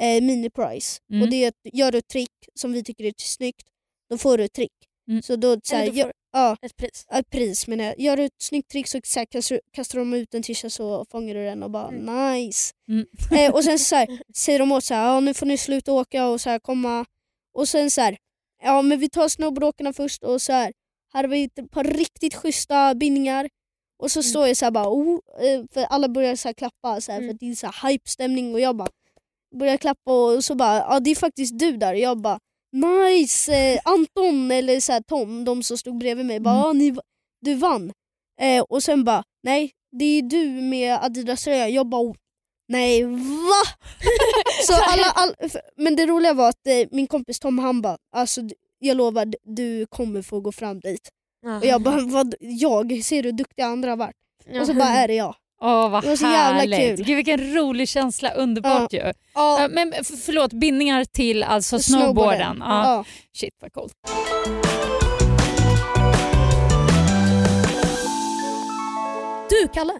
eh, 0.00 0.20
mini-prize. 0.22 1.00
Mm. 1.10 1.22
Och 1.22 1.28
det 1.30 1.44
är 1.44 1.52
gör 1.72 1.92
du 1.92 1.98
ett 1.98 2.08
trick 2.08 2.30
som 2.54 2.72
vi 2.72 2.84
tycker 2.84 3.04
är 3.04 3.12
snyggt, 3.18 3.68
då 4.10 4.18
får 4.18 4.38
du 4.38 4.44
ett 4.44 4.52
trick. 4.52 4.72
Mm. 5.08 5.22
Så 5.22 5.36
då, 5.36 5.60
så 5.62 5.76
här, 5.76 5.84
gör- 5.84 6.12
ja, 6.32 6.56
ett 6.62 6.76
pris. 6.76 7.06
ett 7.12 7.30
pris 7.30 7.66
men 7.66 7.78
jag. 7.80 8.00
Gör 8.00 8.16
du 8.16 8.24
ett 8.24 8.42
snyggt 8.42 8.70
trick 8.70 8.88
så, 8.88 9.00
så 9.04 9.18
här, 9.18 9.26
kastar, 9.26 9.60
kastar 9.72 9.98
de 9.98 10.14
ut 10.14 10.34
en 10.34 10.42
t-shirt 10.42 10.72
så 10.72 11.04
fångar 11.10 11.34
du 11.34 11.44
den 11.44 11.62
och 11.62 11.70
bara 11.70 11.90
nice. 11.90 12.72
Mm. 12.88 13.06
Eh, 13.32 13.54
och 13.54 13.64
sen 13.64 13.78
så 13.78 13.96
här, 13.96 14.08
säger 14.36 14.58
de 14.58 14.72
åt 14.72 14.84
så 14.84 14.94
här, 14.94 15.04
ja, 15.14 15.20
nu 15.20 15.34
får 15.34 15.46
ni 15.46 15.58
sluta 15.58 15.92
åka 15.92 16.26
och 16.26 16.40
så 16.40 16.50
här, 16.50 16.58
komma. 16.58 17.04
Och 17.54 17.68
sen 17.68 17.90
så 17.90 18.00
här, 18.00 18.16
ja 18.62 18.82
men 18.82 18.98
vi 19.00 19.08
tar 19.10 19.28
snowboardåkarna 19.28 19.92
först 19.92 20.22
och 20.22 20.42
så 20.42 20.52
här, 20.52 20.72
här 21.12 21.24
har 21.24 21.28
vi 21.30 21.44
ett 21.44 21.70
par 21.70 21.84
riktigt 21.84 22.34
schyssta 22.34 22.94
bindningar. 22.94 23.48
Och 23.98 24.10
så 24.10 24.22
står 24.22 24.46
jag 24.46 24.56
så 24.56 24.64
här 24.66 24.70
bara, 24.70 24.88
oh, 24.88 25.18
eh, 25.40 25.64
för 25.72 25.80
alla 25.84 26.08
börjar 26.08 26.36
så 26.36 26.54
klappa 26.54 27.00
så 27.00 27.12
Mm. 27.12 27.28
för 27.28 27.36
det 27.40 27.50
är 27.50 27.54
så 27.54 27.86
hype-stämning 27.88 28.54
och 28.54 28.60
jag 28.60 28.76
bara 28.76 28.88
börjar 29.58 29.76
klappa 29.76 30.12
och 30.12 30.44
så 30.44 30.54
bara, 30.54 30.76
ja 30.78 31.00
det 31.00 31.10
är 31.10 31.14
faktiskt 31.14 31.58
du 31.58 31.76
där. 31.76 31.92
Och 31.94 31.98
jag 32.00 32.18
bara, 32.20 32.38
nice, 32.72 33.52
eh, 33.54 33.80
Anton 33.84 34.50
eller 34.50 34.80
så 34.80 34.92
här, 34.92 35.00
Tom, 35.00 35.44
de 35.44 35.62
som 35.62 35.78
stod 35.78 35.98
bredvid 35.98 36.26
mig, 36.26 36.40
bara, 36.40 36.64
Mm. 36.64 36.78
ni, 36.78 36.96
du 37.40 37.54
vann. 37.54 37.92
Eh, 38.40 38.62
och 38.62 38.82
sen 38.82 39.04
bara, 39.04 39.22
nej 39.42 39.70
det 39.98 40.04
är 40.04 40.22
du 40.22 40.48
med 40.48 40.98
Adidas 41.04 41.44
tröja. 41.44 41.68
Jag 41.68 41.86
bara, 41.88 42.14
nej 42.68 43.04
va? 43.04 43.62
så 44.66 44.72
alla, 44.74 45.04
all, 45.14 45.34
men 45.76 45.96
det 45.96 46.06
roliga 46.06 46.32
var 46.34 46.48
att 46.48 46.66
eh, 46.66 46.88
min 46.90 47.06
kompis 47.06 47.38
Tom 47.40 47.58
han 47.58 47.82
bara, 47.82 47.96
alltså, 48.16 48.40
jag 48.78 48.96
lovar 48.96 49.32
du 49.42 49.86
kommer 49.86 50.22
få 50.22 50.40
gå 50.40 50.52
fram 50.52 50.80
dit. 50.80 51.08
Och 51.60 51.66
jag 51.66 51.82
bara, 51.82 52.00
vad, 52.00 52.34
jag? 52.40 53.04
Ser 53.04 53.22
du 53.22 53.28
hur 53.28 53.36
duktiga 53.36 53.66
andra 53.66 53.90
har 53.90 53.96
varit? 53.96 54.16
Och 54.60 54.66
så 54.66 54.74
bara 54.74 54.88
är 54.88 55.08
det 55.08 55.14
jag. 55.14 55.34
Åh 55.64 55.88
vad 55.90 56.02
Det 56.02 56.08
var 56.08 56.16
så 56.16 56.24
jävla 56.24 56.60
härligt. 56.60 56.96
kul. 56.96 57.06
Gud 57.06 57.16
vilken 57.16 57.54
rolig 57.54 57.88
känsla, 57.88 58.30
underbart 58.30 58.92
ju. 58.92 58.98
Ja, 58.98 59.12
Ja, 59.34 59.68
men 59.70 59.92
förlåt, 60.26 60.52
bindningar 60.52 61.04
till 61.04 61.42
alltså 61.42 61.78
snowboarden. 61.78 62.56
Ja. 62.60 62.84
Ja. 62.84 63.04
Shit 63.36 63.54
vad 63.60 63.72
coolt. 63.72 63.92
Du 69.50 69.68
Kalle, 69.74 69.92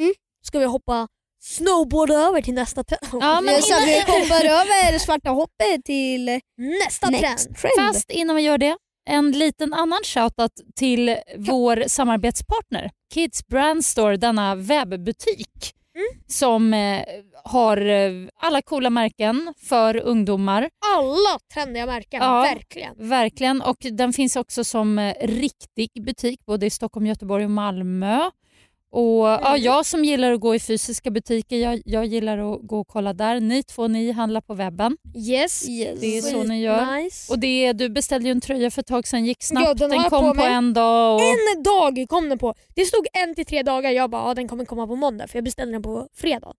Mm? 0.00 0.12
ska 0.42 0.58
vi 0.58 0.64
hoppa 0.64 1.08
snowboard 1.42 2.10
över 2.10 2.42
till 2.42 2.54
nästa 2.54 2.84
trend? 2.84 3.00
Ja, 3.12 3.34
men 3.40 3.44
Men 3.44 3.62
så 3.62 3.74
vi 3.86 4.00
hoppar 4.00 4.44
över 4.44 4.98
svarta 4.98 5.30
hoppet 5.30 5.84
till 5.84 6.40
nästa 6.86 7.10
next 7.10 7.44
trend. 7.44 7.56
trend. 7.56 7.72
Fast 7.94 8.10
innan 8.10 8.36
vi 8.36 8.42
gör 8.42 8.58
det, 8.58 8.76
en 9.10 9.30
liten 9.32 9.74
annan 9.74 10.00
shoutout 10.04 10.52
till 10.76 11.16
vår 11.36 11.84
samarbetspartner 11.88 12.90
Kids 13.14 13.46
Brand 13.46 13.84
Store, 13.84 14.16
denna 14.16 14.54
webbutik 14.54 15.74
som 16.26 16.74
eh, 16.74 17.00
har 17.44 17.76
eh, 17.86 18.10
alla 18.40 18.62
coola 18.62 18.90
märken 18.90 19.54
för 19.68 19.96
ungdomar. 19.96 20.70
Alla 20.96 21.38
trendiga 21.54 21.86
märken, 21.86 22.22
Ja. 22.22 22.40
verkligen. 22.42 23.08
Verkligen. 23.08 23.62
Och 23.62 23.76
den 23.92 24.12
finns 24.12 24.36
också 24.36 24.64
som 24.64 24.98
eh, 24.98 25.14
riktig 25.20 25.90
butik 26.04 26.40
både 26.46 26.66
i 26.66 26.70
Stockholm, 26.70 27.06
Göteborg 27.06 27.44
och 27.44 27.50
Malmö. 27.50 28.30
Och 28.92 29.26
ja, 29.26 29.48
Mm. 29.48 29.62
Jag 29.62 29.86
som 29.86 30.04
gillar 30.04 30.32
att 30.32 30.40
gå 30.40 30.54
i 30.54 30.60
fysiska 30.60 31.10
butiker, 31.10 31.56
jag, 31.56 31.82
jag 31.84 32.06
gillar 32.06 32.38
att 32.38 32.60
gå 32.62 32.80
och 32.80 32.88
kolla 32.88 33.12
där. 33.12 33.40
Ni 33.40 33.62
två 33.62 33.88
ni 33.88 34.10
handlar 34.12 34.40
på 34.40 34.54
webben. 34.54 34.96
Yes. 35.16 35.68
Yes. 35.68 36.00
Det 36.00 36.18
är 36.18 36.22
så 36.22 36.42
ni 36.42 36.60
gör. 36.60 36.96
Nice. 36.96 37.32
Och 37.32 37.38
det, 37.38 37.72
du 37.72 37.88
beställde 37.88 38.28
ju 38.28 38.32
en 38.32 38.40
tröja 38.40 38.70
för 38.70 38.80
ett 38.80 38.86
tag 38.86 39.06
sedan, 39.06 39.24
gick 39.24 39.42
snabbt, 39.42 39.66
Ja, 39.66 39.74
den 39.74 39.90
den 39.90 40.04
kom 40.04 40.28
på 40.28 40.34
på, 40.34 40.42
en 40.42 40.74
dag. 40.74 41.14
Och... 41.14 41.20
En 41.22 41.62
dag 41.62 42.06
kom 42.08 42.28
den 42.28 42.38
på. 42.38 42.54
Det 42.74 42.84
stod 42.84 43.06
en 43.12 43.34
till 43.34 43.46
tre 43.46 43.62
dagar. 43.62 43.90
Jag 43.90 44.10
bara, 44.10 44.28
ja, 44.28 44.34
den 44.34 44.48
kommer 44.48 44.64
komma 44.64 44.86
på 44.86 44.96
måndag 44.96 45.26
för 45.28 45.36
jag 45.36 45.44
beställde 45.44 45.72
den 45.74 45.82
på 45.82 46.08
fredag. 46.14 46.52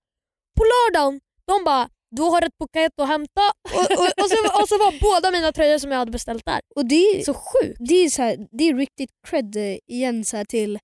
På 0.58 0.64
lördagen, 0.64 1.20
de 1.48 1.64
bara, 1.64 1.90
du 2.12 2.22
har 2.22 2.42
ett 2.42 2.58
paket 2.58 2.92
att 3.00 3.08
hämta. 3.08 3.42
Och, 3.76 3.82
och, 3.82 4.24
och, 4.24 4.30
så, 4.30 4.62
och 4.62 4.68
så 4.68 4.78
var 4.78 5.00
båda 5.02 5.32
mina 5.32 5.52
tröjor 5.52 5.78
som 5.78 5.92
jag 5.92 6.00
hade 6.00 6.12
beställt 6.12 6.46
där. 6.46 6.60
Och 6.76 6.86
det, 6.86 7.26
Så 7.26 7.34
sjukt. 7.34 7.78
det, 7.80 7.96
är 7.96 8.10
så 8.10 8.22
här, 8.22 8.38
det 8.52 8.64
är 8.70 8.76
riktigt 8.76 9.10
cred 9.28 9.56
eh, 9.56 9.78
igen 9.88 10.26
så 10.26 10.38
här, 10.38 10.46
till 10.46 10.80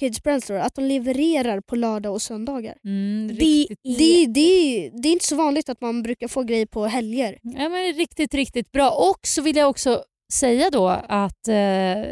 Kids 0.00 0.22
Brand 0.22 0.42
Store 0.42 0.62
att 0.62 0.74
de 0.74 0.84
levererar 0.84 1.60
på 1.60 1.76
lördag 1.76 2.12
och 2.12 2.22
söndagar. 2.22 2.74
Mm, 2.84 3.28
Det. 3.28 3.66
Det, 3.82 4.26
det, 4.26 4.90
det 5.02 5.08
är 5.08 5.12
inte 5.12 5.26
så 5.26 5.36
vanligt 5.36 5.68
att 5.68 5.80
man 5.80 6.02
brukar 6.02 6.28
få 6.28 6.42
grejer 6.42 6.66
på 6.66 6.86
helger. 6.86 7.38
ja, 7.42 7.68
men 7.68 7.92
riktigt, 7.92 8.34
riktigt 8.34 8.72
bra. 8.72 8.90
Och 8.90 9.20
så 9.22 9.42
vill 9.42 9.56
jag 9.56 9.70
också 9.70 10.02
säga 10.32 10.70
då 10.70 10.88
att 11.08 11.48
eh, 11.48 11.54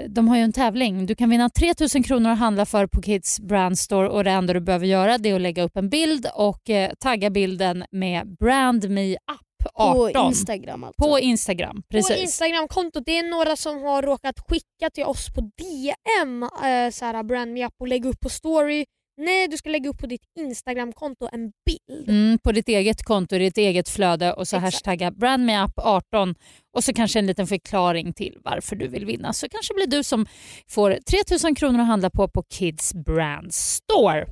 de 0.09 0.28
har 0.28 0.37
ju 0.37 0.42
en 0.42 0.52
tävling. 0.52 1.07
Du 1.07 1.14
kan 1.14 1.30
vinna 1.30 1.50
3000 1.50 2.02
kronor 2.02 2.30
att 2.30 2.38
handla 2.38 2.66
för 2.66 2.87
på 2.87 3.02
Kids 3.02 3.40
Brand 3.40 3.78
Store 3.78 4.09
och 4.09 4.25
det 4.25 4.30
enda 4.30 4.52
du 4.52 4.61
behöver 4.61 4.87
göra 4.87 5.14
är 5.14 5.35
att 5.35 5.40
lägga 5.40 5.62
upp 5.62 5.76
en 5.76 5.88
bild 5.88 6.26
och 6.35 6.71
eh, 6.71 6.90
tagga 7.00 7.30
bilden 7.30 7.85
med 7.90 8.37
Brand 8.38 8.90
Me 8.90 9.14
Up 9.14 9.48
18 9.75 10.12
På 10.12 10.28
Instagram 10.28 10.84
alltså. 10.84 11.02
på 11.02 11.18
Instagram. 11.18 11.82
Precis. 11.90 12.16
På 12.16 12.22
Instagramkontot, 12.22 13.02
det 13.06 13.18
är 13.18 13.22
några 13.22 13.56
som 13.56 13.82
har 13.82 14.02
råkat 14.02 14.34
skicka 14.48 14.90
till 14.94 15.04
oss 15.04 15.26
på 15.34 15.40
DM 15.40 16.42
eh, 16.42 16.90
så 16.90 17.04
här, 17.04 17.22
brand 17.22 17.52
me 17.52 17.66
up 17.66 17.75
och 17.80 17.88
lägga 17.88 18.08
upp 18.08 18.20
på 18.20 18.28
story. 18.28 18.84
Nej, 19.20 19.48
du 19.48 19.56
ska 19.56 19.70
lägga 19.70 19.90
upp 19.90 19.98
på 19.98 20.06
ditt 20.06 20.22
Instagramkonto 20.38 21.28
en 21.32 21.52
bild. 21.66 22.08
Mm, 22.08 22.38
på 22.38 22.52
ditt 22.52 22.68
eget 22.68 23.02
konto, 23.02 23.37
i 23.37 23.38
ditt 23.38 23.58
eget 23.58 23.88
flöde 23.88 24.32
och 24.32 24.48
så 24.48 24.56
Exakt. 24.56 24.75
hashtagga 24.75 25.10
brandmeup18 25.10 26.34
och 26.75 26.84
så 26.84 26.92
kanske 26.92 27.18
en 27.18 27.26
liten 27.26 27.46
förklaring 27.46 28.12
till 28.12 28.38
varför 28.44 28.76
du 28.76 28.88
vill 28.88 29.06
vinna. 29.06 29.32
Så 29.32 29.48
kanske 29.48 29.75
blir 29.75 29.87
du 29.87 30.04
som 30.04 30.26
får 30.68 30.98
3000 31.10 31.54
kronor 31.54 31.80
att 31.80 31.87
handla 31.87 32.10
på 32.10 32.28
på 32.28 32.42
Kids 32.42 32.94
Brand 32.94 33.54
Store. 33.54 34.26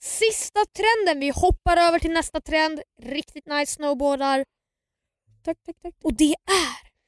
Sista 0.00 0.60
trenden, 0.76 1.20
vi 1.20 1.30
hoppar 1.30 1.76
över 1.76 1.98
till 1.98 2.12
nästa 2.12 2.40
trend. 2.40 2.80
Riktigt 3.02 3.46
nice 3.46 3.72
snowboardar. 3.72 4.44
Tack, 5.48 5.58
tack, 5.66 5.76
tack. 5.82 5.94
Och 6.04 6.12
det 6.14 6.24
är, 6.30 6.34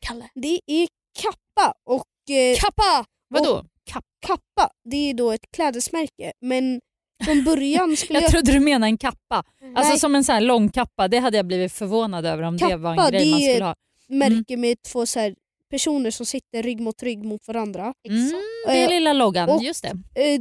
Kalle, 0.07 0.29
Det 0.35 0.61
är 0.67 0.89
kappa 1.23 1.75
och 1.85 2.31
eh, 2.35 2.57
kappa! 2.61 3.05
Vadå? 3.29 3.65
Kapp? 3.85 4.05
kappa 4.27 4.71
det 4.91 4.97
är 5.11 5.15
då 5.15 5.31
ett 5.31 5.51
klädesmärke 5.57 6.33
men 6.41 6.81
från 7.25 7.45
början 7.45 7.97
skulle 7.97 8.17
Jag 8.19 8.23
jag... 8.23 8.31
trodde 8.31 8.53
du 8.53 8.61
menade 8.61 8.87
en 8.91 8.99
kappa. 8.99 9.45
Alltså 9.75 9.91
Nej. 9.91 9.99
som 9.99 10.15
en 10.15 10.25
sån 10.25 10.33
här 10.35 10.41
lång 10.41 10.69
kappa. 10.69 11.09
Det 11.09 11.19
hade 11.19 11.37
jag 11.37 11.47
blivit 11.47 11.73
förvånad 11.73 12.27
över 12.27 12.43
om 12.43 12.57
det 12.57 12.77
var 12.77 12.91
en 12.93 12.97
Kappa, 12.99 13.11
grej 13.11 13.31
man 13.31 13.41
det 13.41 13.47
är- 13.47 13.53
skulle 13.55 13.65
ha. 13.65 13.75
märke 14.09 14.57
med 14.57 14.83
två 14.83 15.07
så 15.07 15.35
personer 15.71 16.11
som 16.11 16.27
sitter 16.27 16.63
rygg 16.63 16.81
mot 16.81 17.03
rygg 17.03 17.25
mot 17.25 17.49
varandra. 17.49 17.95
Mm, 18.09 18.31
det 18.67 18.73
är 18.73 18.85
Eh, 18.85 18.91
lilla 18.91 19.13
loggan, 19.13 19.49
och- 19.49 19.63
just 19.63 19.83
det. 19.83 19.89
Eh, 20.35 20.41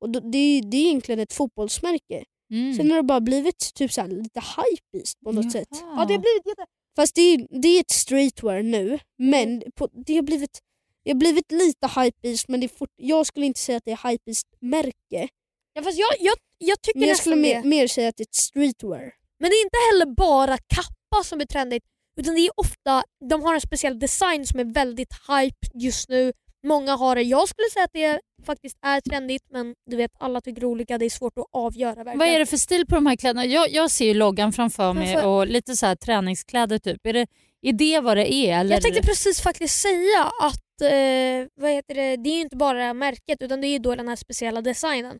och 0.00 0.10
det, 0.10 0.38
är, 0.38 0.62
det 0.70 0.76
är 0.78 0.86
egentligen 0.86 1.20
ett 1.20 1.32
fotbollsmärke. 1.32 2.24
Mm. 2.50 2.74
Sen 2.74 2.90
har 2.90 2.96
det 2.96 3.02
bara 3.02 3.20
blivit 3.20 3.74
typ 3.74 3.92
så 3.92 4.06
lite 4.06 4.40
hypebeast 4.40 5.20
på 5.24 5.32
något 5.32 5.52
sätt. 5.52 5.68
Ja, 5.70 5.86
det 5.86 6.14
har 6.14 6.18
blivit 6.18 6.46
jätte... 6.46 6.64
Fast 6.96 7.14
det 7.14 7.20
är, 7.20 7.60
det 7.62 7.68
är 7.68 7.80
ett 7.80 7.90
streetwear 7.90 8.62
nu, 8.62 8.98
men 9.18 9.62
på, 9.74 9.88
det, 10.06 10.14
har 10.14 10.22
blivit, 10.22 10.60
det 11.04 11.10
har 11.10 11.18
blivit 11.18 11.52
lite 11.52 11.86
hypebeast 11.86 12.48
men 12.48 12.60
det 12.60 12.66
är 12.66 12.78
fort, 12.78 12.90
jag 12.96 13.26
skulle 13.26 13.46
inte 13.46 13.60
säga 13.60 13.78
att 13.78 13.84
det 13.84 13.90
är 13.90 14.10
hypebeast-märke. 14.10 15.28
Ja, 15.72 15.82
fast 15.82 15.98
jag, 15.98 16.08
jag, 16.20 16.34
jag 16.58 16.82
tycker 16.82 17.00
Men 17.00 17.08
jag 17.08 17.18
skulle 17.18 17.36
mer, 17.36 17.62
mer 17.62 17.86
säga 17.86 18.08
att 18.08 18.16
det 18.16 18.22
är 18.22 18.26
ett 18.26 18.34
streetwear. 18.34 19.12
Men 19.38 19.50
det 19.50 19.56
är 19.56 19.64
inte 19.64 19.78
heller 19.92 20.14
bara 20.14 20.58
kappa 20.58 21.24
som 21.24 21.40
är 21.40 21.46
trendigt. 21.46 21.84
Utan 22.20 22.34
det 22.34 22.40
är 22.40 22.50
ofta, 22.56 23.02
de 23.30 23.42
har 23.42 23.54
en 23.54 23.60
speciell 23.60 23.98
design 23.98 24.46
som 24.46 24.60
är 24.60 24.64
väldigt 24.64 25.12
hype 25.28 25.66
just 25.74 26.08
nu. 26.08 26.32
Många 26.66 26.96
har 26.96 27.14
det. 27.14 27.22
Jag 27.22 27.48
skulle 27.48 27.70
säga 27.72 27.84
att 27.84 27.92
det 27.92 28.20
faktiskt 28.46 28.76
är 28.82 29.00
trendigt 29.00 29.42
men 29.50 29.74
du 29.90 29.96
vet 29.96 30.10
alla 30.18 30.40
tycker 30.40 30.64
olika. 30.64 30.98
Det 30.98 31.04
är 31.04 31.10
svårt 31.10 31.38
att 31.38 31.46
avgöra 31.52 31.94
verkligen. 31.94 32.18
Vad 32.18 32.28
är 32.28 32.38
det 32.38 32.46
för 32.46 32.56
stil 32.56 32.86
på 32.86 32.94
de 32.94 33.06
här 33.06 33.16
kläderna? 33.16 33.44
Jag, 33.46 33.70
jag 33.70 33.90
ser 33.90 34.04
ju 34.04 34.14
loggan 34.14 34.52
framför 34.52 34.92
mig 34.92 35.12
Framför- 35.12 35.28
och 35.28 35.46
lite 35.46 35.76
så 35.76 35.86
här 35.86 35.94
träningskläder 35.96 36.78
typ. 36.78 37.06
Är 37.06 37.12
det, 37.12 37.26
är 37.62 37.72
det 37.72 38.00
vad 38.00 38.16
det 38.16 38.32
är? 38.34 38.60
Eller? 38.60 38.72
Jag 38.74 38.82
tänkte 38.82 39.02
precis 39.02 39.40
faktiskt 39.40 39.80
säga 39.80 40.24
att 40.42 40.80
eh, 40.82 41.48
vad 41.60 41.70
heter 41.70 41.94
det? 41.94 42.16
det 42.16 42.30
är 42.30 42.34
ju 42.34 42.40
inte 42.40 42.56
bara 42.56 42.78
det 42.78 42.84
här 42.84 42.94
märket 42.94 43.42
utan 43.42 43.60
det 43.60 43.66
är 43.66 43.72
ju 43.72 43.78
då 43.78 43.94
den 43.94 44.08
här 44.08 44.16
speciella 44.16 44.60
designen. 44.60 45.18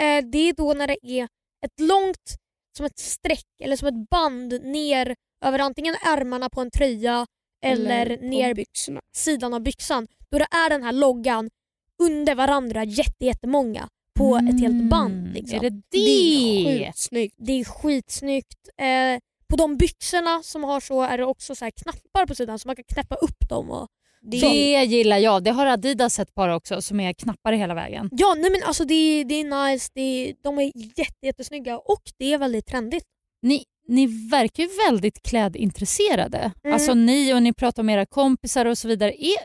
Eh, 0.00 0.24
det 0.32 0.38
är 0.38 0.52
då 0.52 0.72
när 0.72 0.86
det 0.86 0.98
är 1.06 1.24
ett 1.66 1.80
långt, 1.80 2.34
som 2.76 2.86
ett 2.86 2.98
streck 2.98 3.60
eller 3.62 3.76
som 3.76 3.88
ett 3.88 4.08
band 4.10 4.62
ner 4.62 5.14
över 5.44 5.58
antingen 5.58 5.94
ärmarna 5.94 6.50
på 6.50 6.60
en 6.60 6.70
tröja 6.70 7.26
eller, 7.64 8.16
på 8.16 8.24
ner 8.24 8.54
byxorna. 8.54 9.00
sidan 9.12 9.54
av 9.54 9.60
byxan. 9.60 10.06
Då 10.30 10.38
det 10.38 10.46
är 10.50 10.70
den 10.70 10.82
här 10.82 10.92
loggan 10.92 11.50
under 12.02 12.34
varandra 12.34 12.84
jätte, 12.84 13.24
jättemånga 13.24 13.88
på 14.14 14.36
ett 14.36 14.60
helt 14.60 14.90
band. 14.90 15.14
Mm, 15.20 15.32
Liksom. 15.32 15.58
Är 15.58 15.62
det 15.62 15.70
det? 15.70 15.80
Det 15.90 15.98
är 15.98 16.84
sjukt 16.86 16.98
snyggt. 16.98 17.34
Det 17.38 17.52
är 17.52 17.64
skitsnyggt. 17.64 18.68
Eh, 18.80 19.20
på 19.50 19.56
de 19.56 19.76
byxorna 19.76 20.40
som 20.42 20.64
har 20.64 20.80
så 20.80 21.02
är 21.02 21.18
det 21.18 21.24
också 21.24 21.54
så 21.54 21.64
här 21.64 21.70
knappar 21.82 22.26
på 22.26 22.34
sidan 22.34 22.58
så 22.58 22.68
man 22.68 22.76
kan 22.76 22.84
knäppa 22.84 23.14
upp 23.14 23.48
dem. 23.48 23.70
Och... 23.70 23.86
Det, 24.22 24.40
Det 24.40 24.84
gillar 24.84 25.18
jag. 25.18 25.44
Det 25.44 25.50
har 25.50 25.66
Adidas 25.66 26.18
ett 26.18 26.34
par 26.34 26.48
också 26.48 26.82
som 26.82 27.00
är 27.00 27.12
knappar 27.12 27.52
hela 27.52 27.74
vägen. 27.74 28.08
Ja, 28.12 28.34
nej 28.38 28.50
men 28.50 28.62
alltså 28.64 28.84
det, 28.84 28.94
är- 28.94 29.24
det 29.24 29.34
är 29.34 29.70
nice, 29.72 29.90
det 29.94 30.34
de 30.42 30.58
är 30.58 30.72
jätte, 30.74 31.26
jättesnygga 31.26 31.78
och 31.78 32.02
det 32.18 32.32
är 32.32 32.38
väldigt 32.38 32.66
trendigt. 32.66 33.04
Ni, 33.42 33.64
ni 33.88 34.28
verkar 34.30 34.62
ju 34.62 34.68
väldigt 34.88 35.22
klädintresserade. 35.22 36.52
Mm. 36.64 36.74
Alltså 36.74 36.94
ni 36.94 37.34
och 37.34 37.42
ni 37.42 37.52
pratar 37.52 37.82
om 37.82 37.88
era 37.90 38.06
kompisar 38.06 38.66
och 38.66 38.78
så 38.78 38.88
vidare. 38.88 39.12
Är, 39.24 39.36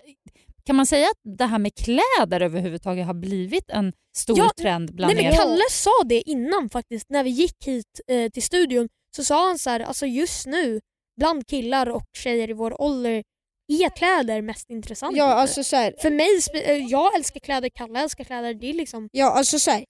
kan 0.66 0.76
man 0.76 0.86
säga 0.86 1.06
att 1.08 1.38
det 1.38 1.46
här 1.46 1.60
med 1.60 1.76
kläder 1.76 2.42
överhuvudtaget 2.42 3.06
har 3.06 3.14
blivit 3.14 3.70
en 3.70 3.94
stor 4.18 4.38
Ja, 4.38 4.52
trend 4.62 4.96
bland 4.96 5.14
Nej, 5.14 5.24
men 5.24 5.34
er? 5.34 5.38
Kalle 5.38 5.64
sa 5.70 6.04
det 6.06 6.22
innan 6.22 6.70
faktiskt, 6.70 7.10
när 7.10 7.24
vi 7.24 7.30
gick 7.30 7.68
hit 7.68 8.02
eh, 8.08 8.30
till 8.30 8.44
studion 8.44 8.90
så 9.16 9.24
sa 9.24 9.48
han 9.48 9.60
så 9.60 9.70
här, 9.70 9.80
alltså 9.80 10.06
just 10.06 10.46
nu 10.46 10.82
bland 11.18 11.48
killar 11.48 11.90
och 11.90 12.08
tjejer 12.18 12.50
i 12.50 12.54
vår 12.54 12.82
ålder 12.82 13.24
är 13.68 13.90
kläder 13.90 14.42
mest 14.42 14.70
intressant. 14.70 15.18
ja, 15.18 15.26
alltså 15.26 15.64
så 15.64 15.76
här, 15.76 15.96
För 16.02 16.12
mig, 16.12 16.42
eh, 16.66 16.86
jag 16.86 17.16
älskar 17.16 17.40
kläder, 17.40 17.70
Kalle 17.70 18.00
älskar 18.00 18.24
kläder. 18.24 18.54
Det 18.54 18.70
är 18.70 18.74
liksom... 18.74 19.10
ja, 19.12 19.32
alltså 19.32 19.60
så 19.60 19.72
här, 19.72 19.86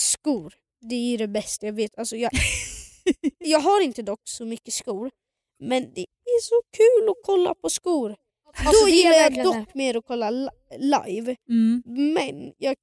skor, 0.00 0.54
det 0.90 1.14
är 1.14 1.18
det 1.18 1.28
bästa 1.28 1.66
jag 1.66 1.72
vet. 1.72 1.98
Alltså 1.98 2.16
jag, 2.16 2.30
jag 3.38 3.60
har 3.60 3.80
inte 3.80 4.02
dock 4.02 4.20
så 4.24 4.44
mycket 4.44 4.74
skor, 4.74 5.10
men 5.62 5.82
det 5.94 6.00
är 6.00 6.42
så 6.42 6.60
kul 6.76 7.08
att 7.08 7.16
kolla 7.24 7.54
på 7.54 7.70
skor. 7.70 8.16
Alltså, 8.66 8.84
Då 8.84 8.88
gillar 8.88 9.10
jag 9.12 9.18
verkligen 9.22 9.46
dock 9.46 9.74
mer 9.74 9.96
att 9.96 10.04
kolla 10.06 10.30
li- 10.30 10.48
live, 10.78 11.36
Mm. 11.48 11.82
men 12.14 12.52
jag... 12.58 12.74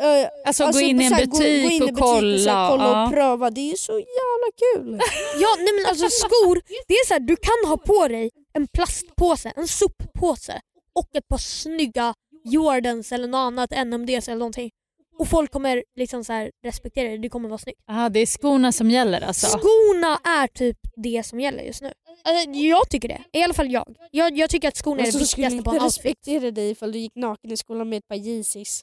eh, 0.00 0.28
Alltså, 0.46 0.70
gå 0.70 0.80
in 0.80 1.00
i 1.00 1.04
en 1.04 1.10
gå- 1.10 1.16
butik 1.16 1.64
gå 1.64 1.70
in 1.70 1.82
i 1.82 1.84
och 1.84 1.88
här, 1.88 1.94
kolla, 1.94 2.68
kolla 2.70 2.84
ja. 2.84 3.04
och 3.06 3.12
pröva, 3.12 3.50
det 3.50 3.72
är 3.72 3.76
så 3.76 3.92
jävla 3.92 4.48
kul. 4.64 5.00
Ja, 5.40 5.48
nej 5.58 5.72
men 5.74 5.86
alltså 5.86 6.08
skor, 6.10 6.60
det 6.88 6.94
är 6.94 7.06
så 7.06 7.14
här, 7.14 7.20
du 7.20 7.36
kan 7.36 7.70
ha 7.70 7.76
på 7.76 8.08
dig 8.08 8.30
en 8.52 8.66
plastpåse, 8.66 9.52
en 9.56 9.68
soppåse 9.68 10.60
och 10.92 11.08
ett 11.16 11.28
par 11.28 11.38
snygga 11.38 12.14
Jordans 12.44 13.12
eller 13.12 13.28
något 13.28 13.38
annat, 13.38 13.70
NMDs 13.86 14.28
eller 14.28 14.38
någonting. 14.38 14.70
Och 15.18 15.28
folk 15.28 15.50
kommer 15.52 15.84
liksom 15.96 16.24
så 16.24 16.32
här 16.32 16.50
respektera 16.64 17.08
det, 17.10 17.18
det 17.18 17.28
kommer 17.28 17.48
vara 17.48 17.58
snyggt. 17.58 17.80
Ah, 17.86 18.08
det 18.08 18.20
är 18.20 18.26
skorna 18.26 18.72
som 18.72 18.90
gäller 18.90 19.20
alltså. 19.20 19.46
Skorna 19.46 20.18
är 20.42 20.46
typ 20.46 20.76
det 20.96 21.26
som 21.26 21.40
gäller 21.40 21.62
just 21.62 21.82
nu. 21.82 21.92
Alltså, 22.24 22.50
jag 22.50 22.90
tycker 22.90 23.08
det, 23.08 23.22
i 23.32 23.42
alla 23.42 23.54
fall 23.54 23.70
jag. 23.72 23.96
Jag, 24.10 24.38
jag 24.38 24.50
tycker 24.50 24.68
att 24.68 24.76
skorna 24.76 25.00
är 25.00 25.02
det 25.02 25.08
Alltså, 25.08 25.24
skulle 25.26 25.46
viktigaste 25.46 25.64
på 25.64 25.70
en 25.70 25.76
inte 25.76 25.84
outfit. 25.84 26.04
respektera 26.06 26.50
dig 26.50 26.70
ifall 26.70 26.92
du 26.92 26.98
gick 26.98 27.14
naken 27.14 27.52
i 27.52 27.56
skolan 27.56 27.88
med 27.88 27.98
ett 27.98 28.08
par 28.08 28.16
Yeezys. 28.16 28.80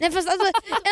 Nej 0.00 0.10
fast 0.10 0.28
alltså 0.28 0.46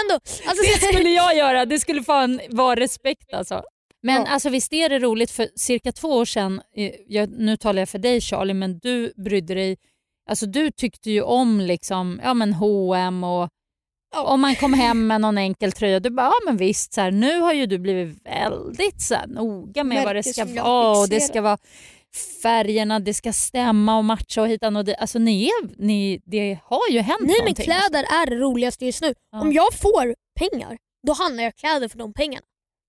ändå. 0.05 0.15
Alltså, 0.49 0.63
Det 0.65 0.87
skulle 0.93 1.11
jag 1.11 1.37
göra. 1.37 1.65
Det 1.67 1.79
skulle 1.79 2.03
fan 2.03 2.41
vara 2.49 2.81
respekt 2.81 3.33
alltså. 3.33 3.63
Men 4.03 4.15
Ja. 4.23 4.27
alltså 4.29 4.49
visst 4.49 4.73
är 4.73 4.89
det 4.89 4.99
roligt 4.99 5.31
för 5.31 5.49
cirka 5.57 5.93
två 5.93 6.09
år 6.09 6.25
sedan, 6.25 6.63
eh, 6.77 6.93
jag, 7.07 7.31
nu 7.31 7.57
talar 7.57 7.81
jag 7.83 7.89
för 7.89 7.99
dig 7.99 8.21
Charlie, 8.21 8.55
men 8.55 8.79
du 8.79 9.13
brydde 9.25 9.55
dig, 9.55 9.77
alltså 10.31 10.47
du 10.47 10.71
tyckte 10.71 11.11
ju 11.11 11.23
om 11.23 11.61
liksom, 11.61 12.21
ja 12.25 12.35
men 12.35 12.53
H&M 12.53 13.25
och 13.25 13.49
om 14.17 14.41
man 14.41 14.57
kom 14.57 14.73
hem 14.75 15.07
med 15.07 15.21
någon 15.21 15.39
enkel 15.39 15.73
tröja, 15.73 16.01
du 16.01 16.11
bara 16.11 16.27
ja 16.27 16.33
men 16.47 16.57
visst, 16.57 16.93
så 16.93 17.01
här, 17.01 17.11
nu 17.11 17.41
har 17.41 17.53
ju 17.53 17.67
du 17.67 17.79
blivit 17.79 18.19
väldigt 18.27 19.03
så 19.03 19.15
här, 19.15 19.27
noga 19.27 19.85
med 19.85 20.05
vad 20.05 20.17
det 20.17 20.23
ska 20.23 20.45
vara 20.45 20.99
och 21.01 21.09
det 21.09 21.21
ska 21.21 21.41
vara 21.41 21.59
färgerna, 22.43 23.01
det 23.01 23.15
ska 23.15 23.33
stämma 23.33 23.99
och 23.99 24.05
matcha 24.05 24.43
och 24.43 24.49
hitan 24.49 24.77
och 24.77 24.85
det, 24.85 24.95
alltså 24.95 25.19
ni, 25.19 25.45
är, 25.47 25.83
ni, 25.83 26.21
det 26.25 26.59
har 26.65 26.91
ju 26.91 26.99
hänt 27.01 27.21
Nej 27.21 27.29
men 27.29 27.39
någonting. 27.39 27.73
alltså. 27.73 27.91
kläder 27.91 28.05
är 28.23 28.27
det 28.31 28.37
roligaste 28.37 28.87
just 28.87 29.03
nu. 29.03 29.15
Ja. 29.33 29.41
Om 29.41 29.53
jag 29.53 29.75
får 29.75 30.15
pengar, 30.41 30.79
då 31.07 31.13
handlar 31.13 31.45
jag 31.45 31.55
kläder 31.57 31.89
för 31.89 31.99
de 31.99 32.13
pengarna. 32.13 32.45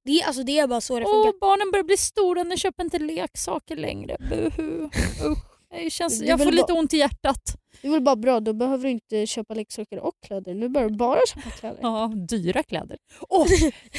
Det, 0.06 0.12
är- 0.22 0.28
alltså, 0.28 0.44
det 0.44 0.60
är 0.60 0.68
bara 0.68 0.82
så 0.82 1.00
det 1.00 1.06
funkar. 1.06 1.30
Åh, 1.30 1.40
barnen 1.42 1.72
börjar 1.72 1.84
bli 1.84 1.98
stora, 1.98 2.44
ni 2.44 2.58
köper 2.58 2.84
inte 2.84 3.00
leksaker 3.00 3.76
längre. 3.76 4.18
Buhu. 4.30 4.84
Usch. 5.26 5.53
Det 5.74 5.90
känns, 5.90 6.20
Det 6.20 6.26
jag 6.26 6.44
får 6.44 6.52
lite 6.52 6.66
bara- 6.68 6.80
ont 6.80 6.94
i 6.94 6.98
hjärtat. 6.98 7.56
Det 7.82 7.88
är 7.88 7.92
väl 7.92 8.02
bara 8.02 8.16
bra, 8.16 8.40
då 8.40 8.54
behöver 8.54 8.84
du 8.84 8.90
inte 8.90 9.26
köpa 9.26 9.54
leksaker 9.54 10.00
och 10.00 10.14
kläder. 10.28 10.54
Nu 10.54 10.70
behöver 10.70 10.92
du 10.92 10.98
bara 10.98 11.20
köpa 11.28 11.50
kläder. 11.50 11.80
Ja, 11.82 12.12
dyra 12.30 12.64
kläder. 12.64 12.98
Och 13.30 13.48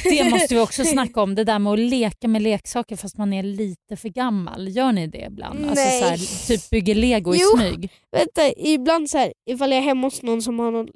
det 0.03 0.29
måste 0.29 0.53
vi 0.55 0.59
också 0.59 0.83
snacka 0.85 1.21
om, 1.21 1.35
det 1.35 1.43
där 1.43 1.59
med 1.59 1.73
att 1.73 1.79
leka 1.79 2.27
med 2.27 2.41
leksaker 2.41 2.95
fast 2.95 3.17
man 3.17 3.33
är 3.33 3.43
lite 3.43 3.95
för 3.97 4.09
gammal. 4.09 4.67
Gör 4.69 4.91
ni 4.91 5.07
det 5.07 5.25
ibland? 5.31 5.59
Alltså 5.65 5.75
Nej. 5.85 6.01
så 6.01 6.05
här, 6.07 6.47
typ 6.47 6.69
bygger 6.69 6.95
lego 6.95 7.35
i 7.35 7.37
Jo. 7.41 7.57
smyg? 7.57 7.89
Vänta, 8.11 8.53
ibland 8.57 9.09
så 9.09 9.17
här, 9.17 9.33
ifall 9.49 9.71
jag 9.71 9.77
är 9.77 9.83
hemma 9.83 10.07
hos 10.07 10.21
någon 10.21 10.41
som 10.41 10.59
har 10.59 10.71
någon 10.71 10.87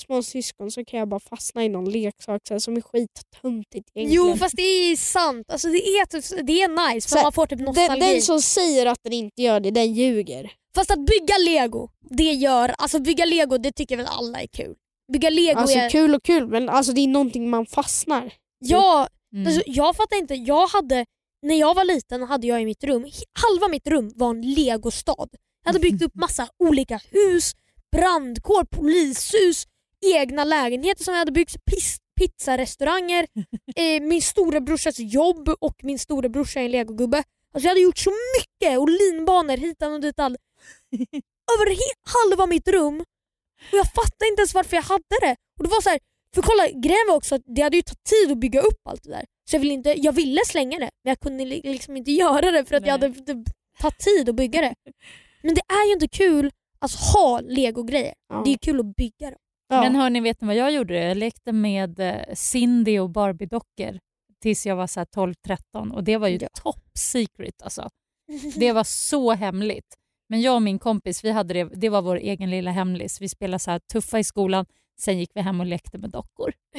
små 0.00 0.22
syskon 0.22 0.70
så 0.70 0.84
kan 0.84 0.98
jag 0.98 1.08
bara 1.08 1.20
fastna 1.20 1.64
i 1.64 1.68
någon 1.68 1.90
leksak 1.90 2.40
så 2.48 2.54
här, 2.54 2.58
som 2.58 2.76
är 2.76 2.80
skittöntigt 2.80 3.88
egentligen. 3.94 4.12
Jo 4.12 4.36
fast 4.36 4.56
det 4.56 4.62
är 4.62 4.96
sant. 4.96 5.50
Alltså, 5.50 5.68
det, 5.68 5.78
är 5.78 6.06
typ, 6.06 6.46
det 6.46 6.62
är 6.62 6.94
nice 6.94 7.08
för 7.08 7.10
Så 7.12 7.16
här, 7.16 7.22
man 7.24 7.32
får 7.32 7.46
typ 7.46 7.58
den, 7.58 7.64
nostalgi. 7.66 8.12
den 8.12 8.22
som 8.22 8.42
säger 8.42 8.86
att 8.86 8.98
den 9.02 9.12
inte 9.12 9.42
gör 9.42 9.60
det, 9.60 9.70
den 9.70 9.94
ljuger. 9.94 10.52
Fast 10.74 10.90
att 10.90 11.06
bygga 11.06 11.38
lego, 11.38 11.88
det 12.10 12.32
gör, 12.32 12.74
alltså 12.78 12.98
bygga 12.98 13.24
lego 13.24 13.58
det 13.58 13.72
tycker 13.72 13.96
väl 13.96 14.06
alla 14.08 14.42
är 14.42 14.46
kul. 14.46 14.74
Bygga 15.12 15.30
lego 15.30 15.58
Alltså 15.58 15.78
är, 15.78 15.90
kul 15.90 16.14
och 16.14 16.22
kul 16.22 16.46
men 16.46 16.68
alltså, 16.68 16.92
det 16.92 17.00
är 17.00 17.08
någonting 17.08 17.50
man 17.50 17.66
fastnar. 17.66 18.32
ja, 18.58 19.08
Mm. 19.34 19.46
alltså, 19.46 19.62
jag 19.66 19.96
fattar 19.96 20.16
inte, 20.16 20.34
jag 20.34 20.66
hade, 20.66 21.04
när 21.42 21.54
jag 21.54 21.74
var 21.74 21.84
liten 21.84 22.22
hade 22.22 22.46
jag 22.46 22.62
i 22.62 22.64
mitt 22.64 22.84
rum, 22.84 23.06
halva 23.32 23.68
mitt 23.68 23.86
rum 23.86 24.12
var 24.14 24.30
en 24.30 24.54
legostad. 24.54 25.28
Jag 25.64 25.68
hade 25.72 25.78
byggt 25.80 26.02
upp 26.02 26.14
massa 26.14 26.48
olika 26.58 27.00
hus, 27.10 27.52
brandkår, 27.96 28.64
polishus, 28.64 29.64
egna 30.04 30.44
lägenheter 30.44 31.04
som 31.04 31.14
jag 31.14 31.18
hade 31.18 31.32
byggt, 31.32 31.56
pizzarestauranger, 32.20 33.26
eh, 33.76 34.00
min 34.02 34.22
storebrorsas 34.22 34.98
jobb 34.98 35.48
och 35.60 35.74
min 35.82 35.98
storebrorsa 35.98 36.60
är 36.60 36.64
en 36.64 36.70
legogubbe. 36.70 37.16
Alltså 37.54 37.64
jag 37.66 37.70
hade 37.70 37.80
gjort 37.80 37.98
så 37.98 38.10
mycket 38.38 38.78
och 38.78 38.88
linbanor 38.88 39.56
hitan 39.56 39.92
och 39.92 40.00
ditan. 40.00 40.36
Över 41.56 41.76
halva 42.14 42.46
mitt 42.46 42.68
rum 42.68 43.00
och 43.72 43.78
jag 43.78 43.86
fattade 43.86 44.28
inte 44.30 44.40
ens 44.40 44.54
varför 44.54 44.76
jag 44.76 44.82
hade 44.82 45.16
det. 45.20 45.36
Och 45.58 45.64
det 45.64 45.70
var 45.70 45.80
så 45.80 45.88
här, 45.88 45.98
för 46.34 46.42
kolla, 46.42 46.66
grejen 46.68 47.06
var 47.08 47.14
också 47.16 47.34
att 47.34 47.42
det 47.56 47.62
hade 47.62 47.76
ju 47.76 47.82
tagit 47.82 48.04
tid 48.04 48.32
att 48.32 48.38
bygga 48.38 48.60
upp 48.60 48.80
allt 48.88 49.02
det 49.02 49.10
där. 49.10 49.24
Så 49.50 49.56
jag 49.56 49.60
ville, 49.60 49.74
inte, 49.74 49.94
jag 49.96 50.12
ville 50.12 50.40
slänga 50.46 50.78
det 50.78 50.90
men 51.04 51.10
jag 51.10 51.20
kunde 51.20 51.44
li- 51.44 51.60
liksom 51.64 51.96
inte 51.96 52.10
göra 52.12 52.50
det 52.50 52.64
för 52.64 52.76
att 52.76 52.86
jag 52.86 53.00
Nej. 53.00 53.08
hade 53.10 53.34
det 53.34 53.44
tagit 53.80 53.98
tid 53.98 54.28
att 54.28 54.34
bygga 54.34 54.60
det. 54.60 54.74
Men 55.42 55.54
det 55.54 55.60
är 55.60 55.86
ju 55.86 55.92
inte 55.92 56.08
kul 56.08 56.50
att 56.78 56.92
ha 56.92 57.40
legogrejer. 57.40 58.14
Ja. 58.28 58.42
Det 58.44 58.50
är 58.52 58.58
kul 58.58 58.80
att 58.80 58.96
bygga 58.96 59.30
dem. 59.30 59.38
Ja. 59.68 59.80
Men 59.80 59.94
hörni, 59.94 60.20
vet 60.20 60.40
ni 60.40 60.46
vad 60.46 60.56
jag 60.56 60.72
gjorde? 60.72 61.04
Jag 61.04 61.16
lekte 61.16 61.52
med 61.52 62.00
eh, 62.00 62.34
Cindy 62.34 62.98
och 62.98 63.10
Barbie-dockor 63.10 63.98
tills 64.42 64.66
jag 64.66 64.76
var 64.76 64.86
så 64.86 65.00
här 65.00 65.04
12-13 65.04 65.92
och 65.92 66.04
det 66.04 66.16
var 66.16 66.28
ju 66.28 66.38
Ja. 66.40 66.48
top 66.62 66.84
secret. 66.98 67.62
Alltså. 67.62 67.88
Det 68.56 68.72
var 68.72 68.84
så 68.84 69.32
hemligt. 69.32 69.94
Men 70.28 70.40
jag 70.40 70.54
och 70.54 70.62
min 70.62 70.78
kompis, 70.78 71.24
vi 71.24 71.30
hade 71.30 71.54
det, 71.54 71.64
det 71.64 71.88
var 71.88 72.02
vår 72.02 72.16
egen 72.16 72.50
lilla 72.50 72.70
hemlis. 72.70 73.20
Vi 73.20 73.28
spelade 73.28 73.58
så 73.58 73.70
här 73.70 73.78
tuffa 73.92 74.18
i 74.18 74.24
skolan, 74.24 74.66
sen 75.00 75.18
gick 75.18 75.30
vi 75.34 75.40
hem 75.40 75.60
och 75.60 75.66
lekte 75.66 75.98
med 75.98 76.10
dockor. 76.10 76.52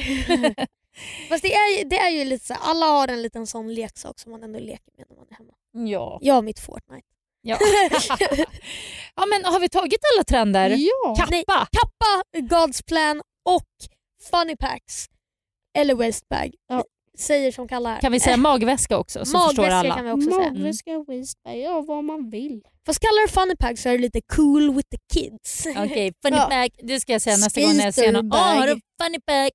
Fast 1.28 1.42
det 1.42 1.52
är, 1.54 1.84
det 1.90 1.98
är 1.98 2.10
ju 2.10 2.24
lite 2.24 2.46
så 2.46 2.54
alla 2.54 2.86
har 2.86 3.08
en 3.08 3.22
liten 3.22 3.46
sån 3.46 3.74
leksak 3.74 4.18
som 4.18 4.32
man 4.32 4.42
ändå 4.42 4.58
leker 4.58 4.92
med 4.96 5.06
när 5.08 5.16
man 5.16 5.26
är 5.30 5.34
hemma. 5.34 5.88
Ja. 5.90 6.18
Jag 6.22 6.38
och 6.38 6.44
mitt 6.44 6.58
Fortnite. 6.60 7.06
Ja. 7.48 7.58
ja, 9.16 9.26
men 9.26 9.44
har 9.52 9.60
vi 9.60 9.68
tagit 9.68 10.00
alla 10.14 10.24
trender? 10.24 10.70
Ja. 10.78 11.14
Kappa! 11.18 11.30
Nej, 11.30 11.44
Kappa, 11.46 12.54
God's 12.56 12.84
Plan 12.86 13.22
och 13.48 13.66
Funny 14.30 14.56
Packs. 14.56 15.06
Eller 15.78 15.94
Westbag. 15.94 16.54
Ja. 16.68 16.84
Säger 17.18 17.52
som 17.52 17.68
kallar. 17.68 18.00
Kan 18.00 18.12
vi 18.12 18.20
säga 18.20 18.36
magväska 18.50 18.98
också 18.98 19.24
så 19.24 19.38
förstår 19.38 19.62
Magväska 19.62 19.74
alla? 19.74 19.94
kan 19.94 20.04
vi 20.04 20.10
också 20.12 20.30
säga. 20.30 20.52
Magväska, 20.52 21.04
waistbag, 21.08 21.58
ja 21.58 21.80
vad 21.80 22.04
man 22.04 22.30
vill. 22.30 22.62
Fast 22.86 23.00
kallar 23.00 23.22
du 23.26 23.32
Funny 23.32 23.56
Packs 23.56 23.82
så 23.82 23.88
är 23.88 23.92
det 23.92 23.98
lite 23.98 24.20
cool 24.36 24.74
with 24.74 24.88
the 24.88 24.98
kids. 25.14 25.66
Okej, 25.66 26.12
funny 26.22 26.36
Ja. 26.36 26.46
pack. 26.50 26.70
Det 26.82 27.00
ska 27.00 27.12
jag 27.12 27.22
säga 27.22 27.36
nästa 27.36 27.60
gång 27.60 27.76
när 27.76 27.84
jag 27.84 27.94
ser 27.94 28.12
någon. 28.12 28.32
Åh, 28.32 28.38
har 28.38 28.66
du 28.66 28.80
funny 29.02 29.18
pack? 29.26 29.52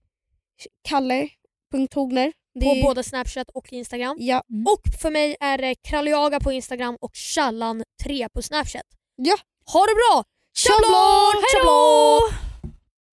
kalle.hogner. 0.89 2.33
På 2.63 2.67
är- 2.75 2.83
både 2.83 3.05
Snapchat 3.05 3.51
och 3.55 3.73
Instagram. 3.73 4.17
Ja, 4.21 4.43
Och 4.67 4.83
för 5.01 5.11
mig 5.11 5.37
är 5.41 5.59
det 5.59 5.75
Kraljaga 5.75 6.41
på 6.41 6.53
Instagram 6.53 6.97
och 7.01 7.13
Challan3 7.15 8.29
på 8.35 8.43
Snapchat. 8.43 8.87
Ja. 9.17 9.37
Ha 9.73 9.81
det 9.81 9.95
bra! 9.95 10.25
Tjablå! 10.57 11.33
Tjablå! 11.53 12.21